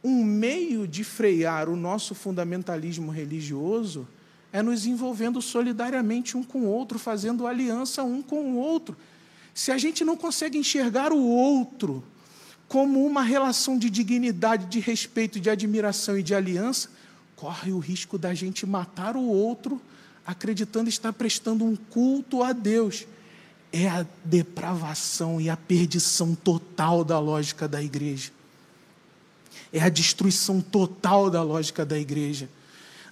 um 0.03 0.23
meio 0.23 0.87
de 0.87 1.03
frear 1.03 1.69
o 1.69 1.75
nosso 1.75 2.15
fundamentalismo 2.15 3.11
religioso 3.11 4.07
é 4.51 4.61
nos 4.61 4.85
envolvendo 4.85 5.41
solidariamente 5.41 6.37
um 6.37 6.43
com 6.43 6.61
o 6.61 6.67
outro, 6.67 6.97
fazendo 6.97 7.45
aliança 7.45 8.03
um 8.03 8.21
com 8.21 8.53
o 8.53 8.57
outro. 8.57 8.97
Se 9.53 9.71
a 9.71 9.77
gente 9.77 10.05
não 10.05 10.15
consegue 10.15 10.57
enxergar 10.57 11.11
o 11.11 11.21
outro 11.21 12.03
como 12.67 13.05
uma 13.05 13.21
relação 13.21 13.77
de 13.77 13.89
dignidade, 13.89 14.67
de 14.67 14.79
respeito, 14.79 15.39
de 15.39 15.49
admiração 15.49 16.17
e 16.17 16.23
de 16.23 16.33
aliança, 16.33 16.89
corre 17.39 17.71
o 17.71 17.79
risco 17.79 18.17
da 18.17 18.33
gente 18.33 18.65
matar 18.65 19.15
o 19.15 19.23
outro 19.23 19.81
acreditando 20.25 20.89
estar 20.89 21.13
prestando 21.13 21.63
um 21.65 21.75
culto 21.75 22.43
a 22.43 22.51
Deus. 22.53 23.07
É 23.71 23.87
a 23.87 24.05
depravação 24.25 25.39
e 25.39 25.49
a 25.49 25.55
perdição 25.57 26.35
total 26.35 27.03
da 27.03 27.19
lógica 27.19 27.67
da 27.67 27.81
igreja 27.81 28.31
é 29.71 29.79
a 29.81 29.89
destruição 29.89 30.61
total 30.61 31.29
da 31.29 31.43
lógica 31.43 31.85
da 31.85 31.97
igreja. 31.97 32.49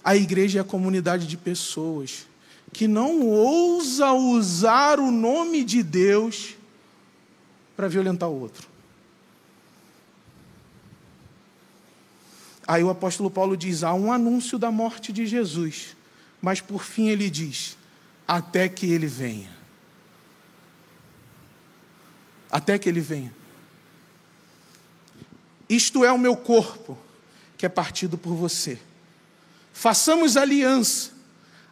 A 0.02 0.16
igreja 0.16 0.58
é 0.58 0.62
a 0.62 0.64
comunidade 0.64 1.26
de 1.26 1.36
pessoas 1.36 2.26
que 2.72 2.86
não 2.86 3.22
ousa 3.22 4.12
usar 4.12 5.00
o 5.00 5.10
nome 5.10 5.64
de 5.64 5.82
Deus 5.82 6.54
para 7.76 7.88
violentar 7.88 8.28
o 8.28 8.40
outro. 8.40 8.67
Aí 12.68 12.84
o 12.84 12.90
apóstolo 12.90 13.30
Paulo 13.30 13.56
diz: 13.56 13.82
há 13.82 13.92
um 13.94 14.12
anúncio 14.12 14.58
da 14.58 14.70
morte 14.70 15.12
de 15.12 15.26
Jesus, 15.26 15.96
mas 16.40 16.60
por 16.60 16.84
fim 16.84 17.08
ele 17.08 17.28
diz: 17.28 17.76
até 18.28 18.68
que 18.68 18.86
ele 18.86 19.06
venha. 19.08 19.58
até 22.50 22.78
que 22.78 22.88
ele 22.88 23.00
venha. 23.00 23.34
Isto 25.68 26.04
é 26.04 26.12
o 26.12 26.18
meu 26.18 26.36
corpo, 26.36 26.96
que 27.56 27.66
é 27.66 27.68
partido 27.68 28.16
por 28.16 28.34
você. 28.34 28.78
Façamos 29.72 30.36
aliança, 30.36 31.10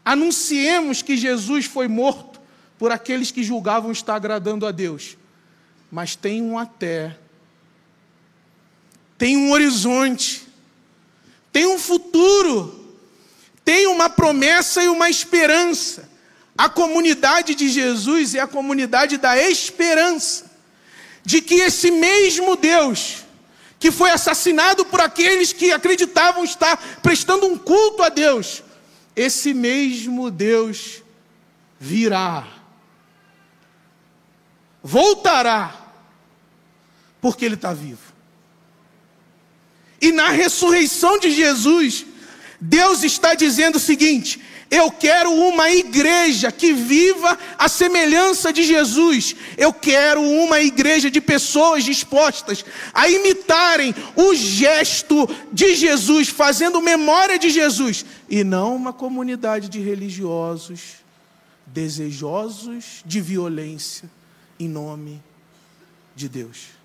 anunciemos 0.05 1.03
que 1.03 1.17
Jesus 1.17 1.65
foi 1.65 1.89
morto 1.89 2.41
por 2.79 2.93
aqueles 2.93 3.31
que 3.31 3.43
julgavam 3.43 3.91
estar 3.91 4.15
agradando 4.15 4.67
a 4.67 4.71
Deus. 4.71 5.17
Mas 5.91 6.15
tem 6.15 6.43
um 6.43 6.59
até, 6.59 7.17
tem 9.17 9.37
um 9.37 9.51
horizonte, 9.51 10.46
tem 11.57 11.65
um 11.65 11.79
futuro, 11.79 12.95
tem 13.65 13.87
uma 13.87 14.11
promessa 14.11 14.83
e 14.83 14.89
uma 14.89 15.09
esperança. 15.09 16.07
A 16.55 16.69
comunidade 16.69 17.55
de 17.55 17.71
Jesus 17.71 18.35
é 18.35 18.41
a 18.41 18.47
comunidade 18.47 19.17
da 19.17 19.39
esperança, 19.39 20.51
de 21.25 21.41
que 21.41 21.55
esse 21.55 21.91
mesmo 21.91 22.57
Deus, 22.57 23.25
que 23.79 23.91
foi 23.91 24.11
assassinado 24.11 24.85
por 24.85 25.01
aqueles 25.01 25.55
que 25.55 25.73
acreditavam 25.73 26.45
estar 26.45 26.77
prestando 27.01 27.47
um 27.47 27.57
culto 27.57 28.03
a 28.03 28.11
Deus, 28.11 28.63
esse 29.17 29.55
mesmo 29.55 30.31
Deus 30.31 31.03
virá, 31.81 32.47
voltará, 34.83 35.75
porque 37.19 37.47
Ele 37.47 37.55
está 37.55 37.73
vivo. 37.73 38.16
E 40.07 40.13
na 40.13 40.29
ressurreição 40.31 41.19
de 41.19 41.33
Jesus, 41.33 42.07
Deus 42.61 43.03
está 43.03 43.35
dizendo 43.35 43.75
o 43.75 43.81
seguinte: 43.81 44.41
eu 44.71 44.89
quero 44.89 45.33
uma 45.33 45.69
igreja 45.69 46.53
que 46.53 46.73
viva 46.73 47.37
a 47.59 47.69
semelhança 47.69 48.53
de 48.53 48.63
Jesus. 48.63 49.35
Eu 49.59 49.73
quero 49.73 50.23
uma 50.23 50.61
igreja 50.61 51.11
de 51.11 51.21
pessoas 51.21 51.83
dispostas 51.83 52.65
a 52.95 53.09
imitarem 53.09 53.93
o 54.15 54.33
gesto 54.33 55.29
de 55.53 55.75
Jesus, 55.75 56.29
fazendo 56.29 56.81
memória 56.81 57.37
de 57.37 57.51
Jesus, 57.51 58.07
e 58.31 58.45
não 58.45 58.77
uma 58.77 58.93
comunidade 58.93 59.69
de 59.69 59.81
religiosos 59.81 61.05
desejosos 61.67 63.03
de 63.05 63.21
violência 63.21 64.09
em 64.57 64.69
nome 64.69 65.21
de 66.15 66.29
Deus. 66.29 66.76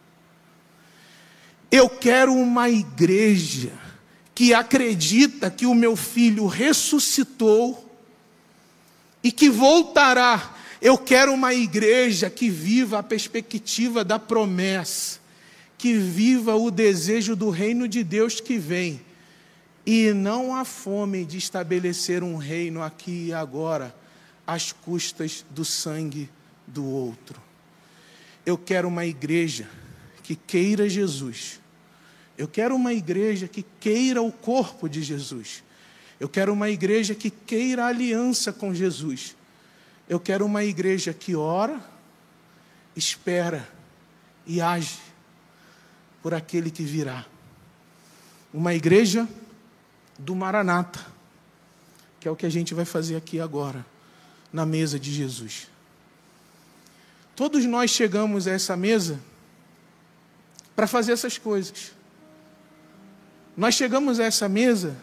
Eu 1.71 1.87
quero 1.87 2.33
uma 2.33 2.69
igreja 2.69 3.71
que 4.35 4.53
acredita 4.53 5.49
que 5.49 5.65
o 5.65 5.73
meu 5.73 5.95
filho 5.95 6.45
ressuscitou 6.45 7.89
e 9.23 9.31
que 9.31 9.49
voltará. 9.49 10.53
Eu 10.81 10.97
quero 10.97 11.31
uma 11.31 11.53
igreja 11.53 12.29
que 12.29 12.49
viva 12.49 12.99
a 12.99 13.03
perspectiva 13.03 14.03
da 14.03 14.19
promessa, 14.19 15.19
que 15.77 15.93
viva 15.93 16.57
o 16.57 16.69
desejo 16.69 17.37
do 17.37 17.49
reino 17.49 17.87
de 17.87 18.03
Deus 18.03 18.41
que 18.41 18.57
vem, 18.57 18.99
e 19.85 20.11
não 20.11 20.53
a 20.53 20.65
fome 20.65 21.23
de 21.23 21.37
estabelecer 21.37 22.21
um 22.21 22.35
reino 22.35 22.83
aqui 22.83 23.27
e 23.27 23.33
agora, 23.33 23.95
às 24.45 24.73
custas 24.73 25.45
do 25.49 25.63
sangue 25.63 26.29
do 26.67 26.85
outro. 26.85 27.41
Eu 28.45 28.57
quero 28.57 28.89
uma 28.89 29.05
igreja 29.05 29.69
que 30.21 30.35
queira 30.35 30.89
Jesus 30.89 31.60
eu 32.41 32.47
quero 32.47 32.75
uma 32.75 32.91
igreja 32.91 33.47
que 33.47 33.63
queira 33.79 34.19
o 34.19 34.31
corpo 34.31 34.89
de 34.89 35.03
Jesus. 35.03 35.63
Eu 36.19 36.27
quero 36.27 36.51
uma 36.51 36.71
igreja 36.71 37.13
que 37.13 37.29
queira 37.29 37.85
aliança 37.85 38.51
com 38.51 38.73
Jesus. 38.73 39.35
Eu 40.09 40.19
quero 40.19 40.43
uma 40.43 40.63
igreja 40.63 41.13
que 41.13 41.35
ora, 41.35 41.79
espera 42.95 43.69
e 44.43 44.59
age 44.59 44.97
por 46.23 46.33
aquele 46.33 46.71
que 46.71 46.81
virá. 46.81 47.27
Uma 48.51 48.73
igreja 48.73 49.29
do 50.17 50.33
Maranata, 50.33 51.05
que 52.19 52.27
é 52.27 52.31
o 52.31 52.35
que 52.35 52.47
a 52.47 52.51
gente 52.51 52.73
vai 52.73 52.85
fazer 52.85 53.17
aqui 53.17 53.39
agora, 53.39 53.85
na 54.51 54.65
mesa 54.65 54.99
de 54.99 55.13
Jesus. 55.13 55.67
Todos 57.35 57.63
nós 57.65 57.91
chegamos 57.91 58.47
a 58.47 58.51
essa 58.51 58.75
mesa 58.75 59.19
para 60.75 60.87
fazer 60.87 61.11
essas 61.11 61.37
coisas. 61.37 62.00
Nós 63.61 63.75
chegamos 63.75 64.19
a 64.19 64.23
essa 64.23 64.49
mesa 64.49 64.97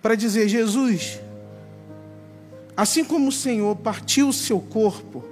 para 0.00 0.14
dizer: 0.14 0.48
Jesus, 0.48 1.20
assim 2.74 3.04
como 3.04 3.28
o 3.28 3.32
Senhor 3.32 3.76
partiu 3.76 4.30
o 4.30 4.32
seu 4.32 4.58
corpo, 4.58 5.22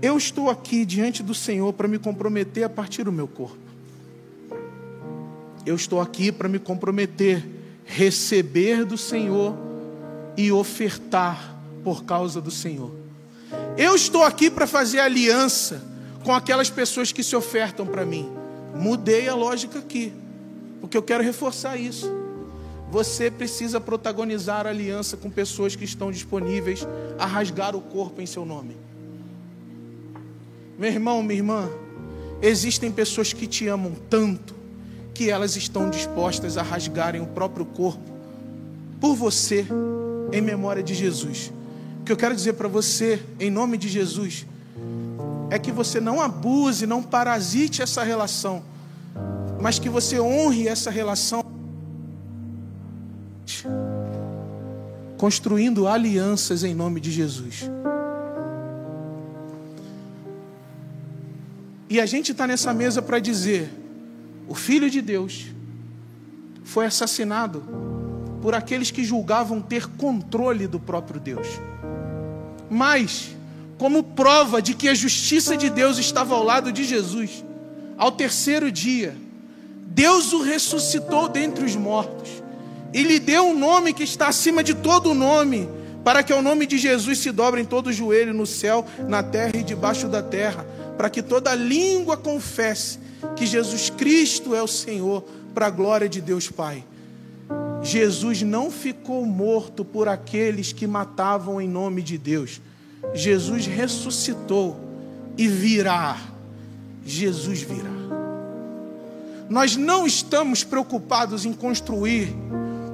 eu 0.00 0.16
estou 0.16 0.48
aqui 0.48 0.84
diante 0.84 1.20
do 1.20 1.34
Senhor 1.34 1.72
para 1.72 1.88
me 1.88 1.98
comprometer 1.98 2.62
a 2.62 2.68
partir 2.68 3.08
o 3.08 3.12
meu 3.12 3.26
corpo. 3.26 3.58
Eu 5.66 5.74
estou 5.74 6.00
aqui 6.00 6.30
para 6.30 6.48
me 6.48 6.60
comprometer, 6.60 7.44
receber 7.84 8.84
do 8.84 8.96
Senhor 8.96 9.58
e 10.36 10.52
ofertar 10.52 11.58
por 11.82 12.04
causa 12.04 12.40
do 12.40 12.52
Senhor. 12.52 12.94
Eu 13.76 13.96
estou 13.96 14.22
aqui 14.22 14.48
para 14.48 14.68
fazer 14.68 15.00
aliança 15.00 15.82
com 16.22 16.32
aquelas 16.32 16.70
pessoas 16.70 17.10
que 17.10 17.24
se 17.24 17.34
ofertam 17.34 17.84
para 17.84 18.06
mim. 18.06 18.30
Mudei 18.76 19.28
a 19.28 19.34
lógica 19.34 19.80
aqui. 19.80 20.12
Porque 20.80 20.96
eu 20.96 21.02
quero 21.02 21.22
reforçar 21.22 21.76
isso. 21.76 22.10
Você 22.90 23.30
precisa 23.30 23.80
protagonizar 23.80 24.66
a 24.66 24.70
aliança 24.70 25.16
com 25.16 25.28
pessoas 25.28 25.76
que 25.76 25.84
estão 25.84 26.10
disponíveis 26.10 26.86
a 27.18 27.26
rasgar 27.26 27.76
o 27.76 27.80
corpo 27.80 28.22
em 28.22 28.26
seu 28.26 28.46
nome. 28.46 28.76
Meu 30.78 30.90
irmão, 30.90 31.22
minha 31.22 31.38
irmã, 31.38 31.68
existem 32.40 32.90
pessoas 32.90 33.32
que 33.32 33.46
te 33.46 33.68
amam 33.68 33.92
tanto 34.08 34.54
que 35.12 35.28
elas 35.28 35.56
estão 35.56 35.90
dispostas 35.90 36.56
a 36.56 36.62
rasgarem 36.62 37.20
o 37.20 37.26
próprio 37.26 37.66
corpo 37.66 38.10
por 39.00 39.14
você 39.14 39.66
em 40.32 40.40
memória 40.40 40.82
de 40.82 40.94
Jesus. 40.94 41.52
O 42.00 42.04
que 42.04 42.12
eu 42.12 42.16
quero 42.16 42.34
dizer 42.34 42.54
para 42.54 42.68
você, 42.68 43.20
em 43.38 43.50
nome 43.50 43.76
de 43.76 43.88
Jesus, 43.88 44.46
é 45.50 45.58
que 45.58 45.72
você 45.72 46.00
não 46.00 46.20
abuse, 46.20 46.86
não 46.86 47.02
parasite 47.02 47.82
essa 47.82 48.02
relação 48.02 48.62
mas 49.60 49.78
que 49.78 49.88
você 49.88 50.20
honre 50.20 50.68
essa 50.68 50.90
relação, 50.90 51.44
construindo 55.16 55.88
alianças 55.88 56.62
em 56.62 56.74
nome 56.74 57.00
de 57.00 57.10
Jesus. 57.10 57.68
E 61.90 62.00
a 62.00 62.06
gente 62.06 62.32
está 62.32 62.46
nessa 62.46 62.72
mesa 62.72 63.00
para 63.00 63.18
dizer: 63.18 63.70
o 64.46 64.54
Filho 64.54 64.88
de 64.90 65.00
Deus 65.00 65.46
foi 66.62 66.86
assassinado 66.86 67.62
por 68.42 68.54
aqueles 68.54 68.90
que 68.90 69.02
julgavam 69.02 69.60
ter 69.60 69.88
controle 69.88 70.66
do 70.66 70.78
próprio 70.78 71.18
Deus. 71.18 71.48
Mas, 72.70 73.34
como 73.78 74.02
prova 74.02 74.60
de 74.60 74.74
que 74.74 74.88
a 74.88 74.94
justiça 74.94 75.56
de 75.56 75.70
Deus 75.70 75.98
estava 75.98 76.34
ao 76.34 76.44
lado 76.44 76.70
de 76.70 76.84
Jesus, 76.84 77.44
ao 77.96 78.12
terceiro 78.12 78.70
dia, 78.70 79.16
Deus 79.90 80.32
o 80.32 80.42
ressuscitou 80.42 81.28
dentre 81.28 81.64
os 81.64 81.74
mortos 81.74 82.42
e 82.92 83.02
lhe 83.02 83.18
deu 83.18 83.46
um 83.46 83.58
nome 83.58 83.92
que 83.92 84.04
está 84.04 84.28
acima 84.28 84.62
de 84.62 84.74
todo 84.74 85.14
nome, 85.14 85.68
para 86.04 86.22
que 86.22 86.32
ao 86.32 86.42
nome 86.42 86.66
de 86.66 86.78
Jesus 86.78 87.18
se 87.18 87.32
dobre 87.32 87.60
em 87.60 87.64
todo 87.64 87.88
o 87.88 87.92
joelho 87.92 88.32
no 88.32 88.46
céu, 88.46 88.84
na 89.08 89.22
terra 89.22 89.56
e 89.56 89.62
debaixo 89.62 90.08
da 90.08 90.22
terra, 90.22 90.64
para 90.96 91.10
que 91.10 91.22
toda 91.22 91.54
língua 91.54 92.16
confesse 92.16 92.98
que 93.36 93.46
Jesus 93.46 93.90
Cristo 93.90 94.54
é 94.54 94.62
o 94.62 94.68
Senhor, 94.68 95.24
para 95.54 95.66
a 95.66 95.70
glória 95.70 96.08
de 96.08 96.20
Deus 96.20 96.48
Pai. 96.48 96.84
Jesus 97.82 98.42
não 98.42 98.70
ficou 98.70 99.24
morto 99.24 99.84
por 99.84 100.08
aqueles 100.08 100.72
que 100.72 100.86
matavam 100.86 101.60
em 101.60 101.68
nome 101.68 102.02
de 102.02 102.16
Deus. 102.18 102.60
Jesus 103.14 103.66
ressuscitou 103.66 104.76
e 105.36 105.46
virá. 105.48 106.16
Jesus 107.04 107.62
virá. 107.62 107.97
Nós 109.48 109.76
não 109.76 110.06
estamos 110.06 110.62
preocupados 110.62 111.46
em 111.46 111.52
construir 111.52 112.34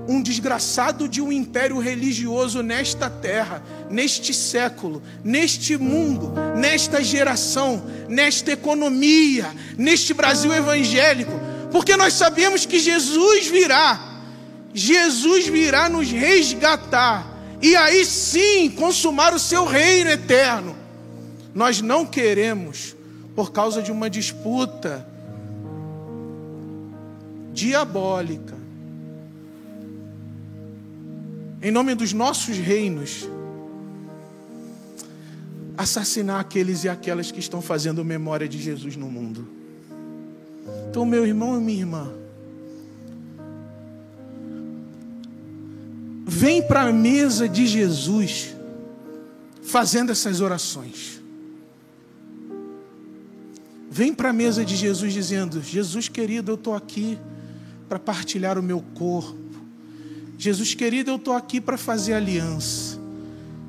um 0.06 0.22
desgraçado 0.22 1.08
de 1.08 1.20
um 1.20 1.32
império 1.32 1.78
religioso 1.78 2.62
nesta 2.62 3.08
terra, 3.08 3.62
neste 3.90 4.34
século, 4.34 5.02
neste 5.22 5.76
mundo, 5.76 6.32
nesta 6.56 7.02
geração, 7.02 7.82
nesta 8.08 8.52
economia, 8.52 9.52
neste 9.76 10.12
Brasil 10.12 10.52
evangélico, 10.52 11.32
porque 11.72 11.96
nós 11.96 12.14
sabemos 12.14 12.66
que 12.66 12.78
Jesus 12.78 13.46
virá, 13.46 14.22
Jesus 14.72 15.46
virá 15.46 15.88
nos 15.88 16.10
resgatar 16.10 17.34
e 17.62 17.74
aí 17.74 18.04
sim 18.04 18.70
consumar 18.70 19.34
o 19.34 19.38
seu 19.38 19.64
reino 19.64 20.10
eterno. 20.10 20.76
Nós 21.54 21.80
não 21.80 22.04
queremos, 22.04 22.94
por 23.34 23.52
causa 23.52 23.80
de 23.80 23.90
uma 23.90 24.10
disputa, 24.10 25.13
diabólica, 27.54 28.56
em 31.62 31.70
nome 31.70 31.94
dos 31.94 32.12
nossos 32.12 32.58
reinos, 32.58 33.26
assassinar 35.78 36.40
aqueles 36.40 36.84
e 36.84 36.88
aquelas 36.88 37.30
que 37.30 37.40
estão 37.40 37.62
fazendo 37.62 38.04
memória 38.04 38.48
de 38.48 38.58
Jesus 38.58 38.96
no 38.96 39.10
mundo. 39.10 39.48
Então, 40.90 41.06
meu 41.06 41.24
irmão 41.24 41.58
e 41.58 41.64
minha 41.64 41.80
irmã, 41.80 42.12
vem 46.26 46.62
para 46.62 46.82
a 46.82 46.92
mesa 46.92 47.48
de 47.48 47.66
Jesus 47.66 48.54
fazendo 49.62 50.12
essas 50.12 50.40
orações. 50.40 51.20
Vem 53.90 54.12
para 54.12 54.30
a 54.30 54.32
mesa 54.32 54.64
de 54.64 54.76
Jesus 54.76 55.12
dizendo: 55.12 55.62
Jesus 55.62 56.08
querido, 56.08 56.52
eu 56.52 56.56
estou 56.56 56.74
aqui 56.74 57.18
para 57.88 57.98
partilhar 57.98 58.58
o 58.58 58.62
meu 58.62 58.82
corpo. 58.94 59.36
Jesus 60.38 60.74
querido, 60.74 61.10
eu 61.10 61.16
estou 61.16 61.34
aqui 61.34 61.60
para 61.60 61.76
fazer 61.76 62.14
aliança. 62.14 62.98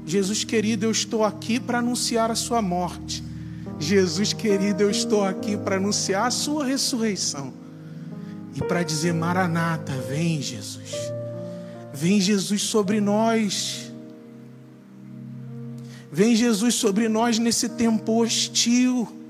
Jesus 0.06 0.44
querido, 0.44 0.86
eu 0.86 0.92
estou 0.92 1.24
aqui 1.24 1.60
para 1.60 1.80
anunciar 1.80 2.30
a 2.30 2.36
sua 2.36 2.62
morte. 2.62 3.24
Jesus 3.80 4.34
querido, 4.34 4.84
eu 4.84 4.90
estou 4.90 5.24
aqui 5.24 5.58
para 5.58 5.78
anunciar 5.78 6.28
a 6.28 6.32
sua 6.32 6.66
ressurreição. 6.66 7.54
E 8.56 8.62
para 8.62 8.84
dizer: 8.84 9.14
Maranata, 9.14 9.94
vem 10.08 10.42
Jesus. 10.42 10.92
Vem 11.94 12.22
Jesus 12.22 12.62
sobre 12.62 13.02
nós. 13.02 13.92
Vem 16.12 16.36
Jesus 16.36 16.76
sobre 16.76 17.10
nós 17.10 17.38
nesse 17.38 17.68
tempo 17.70 18.22
hostil. 18.22 19.25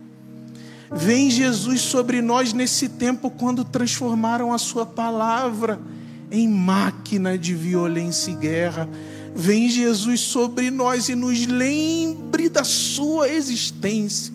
Vem 0.95 1.29
Jesus 1.29 1.81
sobre 1.81 2.21
nós 2.21 2.53
nesse 2.53 2.87
tempo 2.87 3.29
quando 3.29 3.65
transformaram 3.65 4.53
a 4.53 4.57
Sua 4.57 4.85
palavra 4.85 5.77
em 6.31 6.47
máquina 6.47 7.37
de 7.37 7.53
violência 7.53 8.31
e 8.31 8.35
guerra. 8.35 8.87
Vem 9.35 9.69
Jesus 9.69 10.21
sobre 10.21 10.71
nós 10.71 11.09
e 11.09 11.15
nos 11.15 11.45
lembre 11.45 12.47
da 12.47 12.63
Sua 12.63 13.27
existência, 13.29 14.33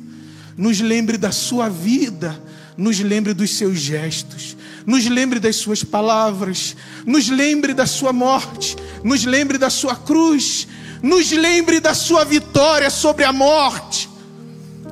nos 0.54 0.78
lembre 0.80 1.16
da 1.16 1.32
Sua 1.32 1.70
vida, 1.70 2.38
nos 2.76 3.00
lembre 3.00 3.32
dos 3.32 3.56
seus 3.56 3.78
gestos, 3.78 4.54
nos 4.84 5.06
lembre 5.06 5.40
das 5.40 5.56
Suas 5.56 5.82
palavras, 5.82 6.76
nos 7.06 7.30
lembre 7.30 7.72
da 7.72 7.86
Sua 7.86 8.12
morte, 8.12 8.76
nos 9.02 9.24
lembre 9.24 9.56
da 9.56 9.70
Sua 9.70 9.96
cruz, 9.96 10.68
nos 11.02 11.30
lembre 11.30 11.80
da 11.80 11.94
Sua 11.94 12.22
vitória 12.22 12.90
sobre 12.90 13.24
a 13.24 13.32
morte, 13.32 14.09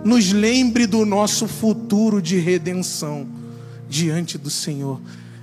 nos 0.04 0.32
lembre 0.32 0.86
do 0.86 1.04
nosso 1.04 1.46
futuro 1.48 2.22
de 2.22 2.38
redenção 2.38 3.26
diante 3.88 4.38
do 4.38 4.50
Senhor. 4.50 5.00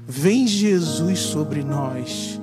Vem 0.08 0.47
Jesus 0.47 1.20
sobre 1.20 1.64
nós 1.64 2.39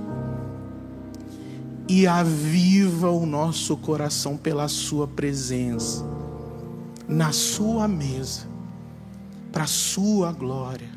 e 1.88 2.06
aviva 2.06 3.10
o 3.10 3.26
nosso 3.26 3.76
coração 3.76 4.36
pela 4.36 4.68
Sua 4.68 5.06
presença, 5.06 6.04
na 7.08 7.32
Sua 7.32 7.86
mesa, 7.86 8.46
para 9.52 9.64
a 9.64 9.68
Sua 9.68 10.32
glória. 10.32 10.90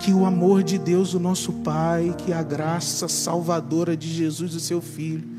Que 0.00 0.12
o 0.12 0.24
amor 0.24 0.62
de 0.62 0.78
Deus, 0.78 1.12
o 1.14 1.20
nosso 1.20 1.52
Pai, 1.52 2.14
que 2.18 2.32
a 2.32 2.42
graça 2.42 3.08
salvadora 3.08 3.96
de 3.96 4.12
Jesus, 4.12 4.54
o 4.54 4.60
Seu 4.60 4.80
Filho, 4.80 5.35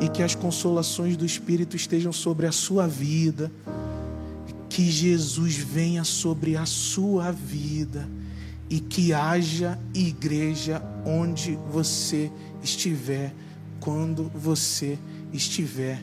e 0.00 0.08
que 0.08 0.22
as 0.22 0.34
consolações 0.34 1.16
do 1.16 1.24
Espírito 1.24 1.76
estejam 1.76 2.12
sobre 2.12 2.46
a 2.46 2.52
sua 2.52 2.86
vida, 2.86 3.50
que 4.68 4.90
Jesus 4.90 5.56
venha 5.56 6.04
sobre 6.04 6.56
a 6.56 6.66
sua 6.66 7.32
vida 7.32 8.06
e 8.68 8.80
que 8.80 9.12
haja 9.12 9.78
igreja 9.94 10.82
onde 11.04 11.58
você 11.70 12.30
estiver, 12.62 13.34
quando 13.80 14.30
você 14.34 14.98
estiver. 15.32 16.02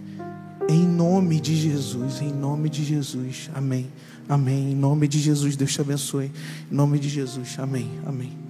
Em 0.69 0.87
nome 0.87 1.39
de 1.39 1.55
Jesus, 1.55 2.21
em 2.21 2.31
nome 2.31 2.69
de 2.69 2.83
Jesus. 2.83 3.49
Amém. 3.53 3.87
Amém. 4.29 4.71
Em 4.71 4.75
nome 4.75 5.07
de 5.07 5.19
Jesus, 5.19 5.55
Deus 5.55 5.73
te 5.73 5.81
abençoe. 5.81 6.31
Em 6.71 6.75
nome 6.75 6.97
de 6.99 7.09
Jesus. 7.09 7.57
Amém. 7.59 7.89
Amém. 8.05 8.42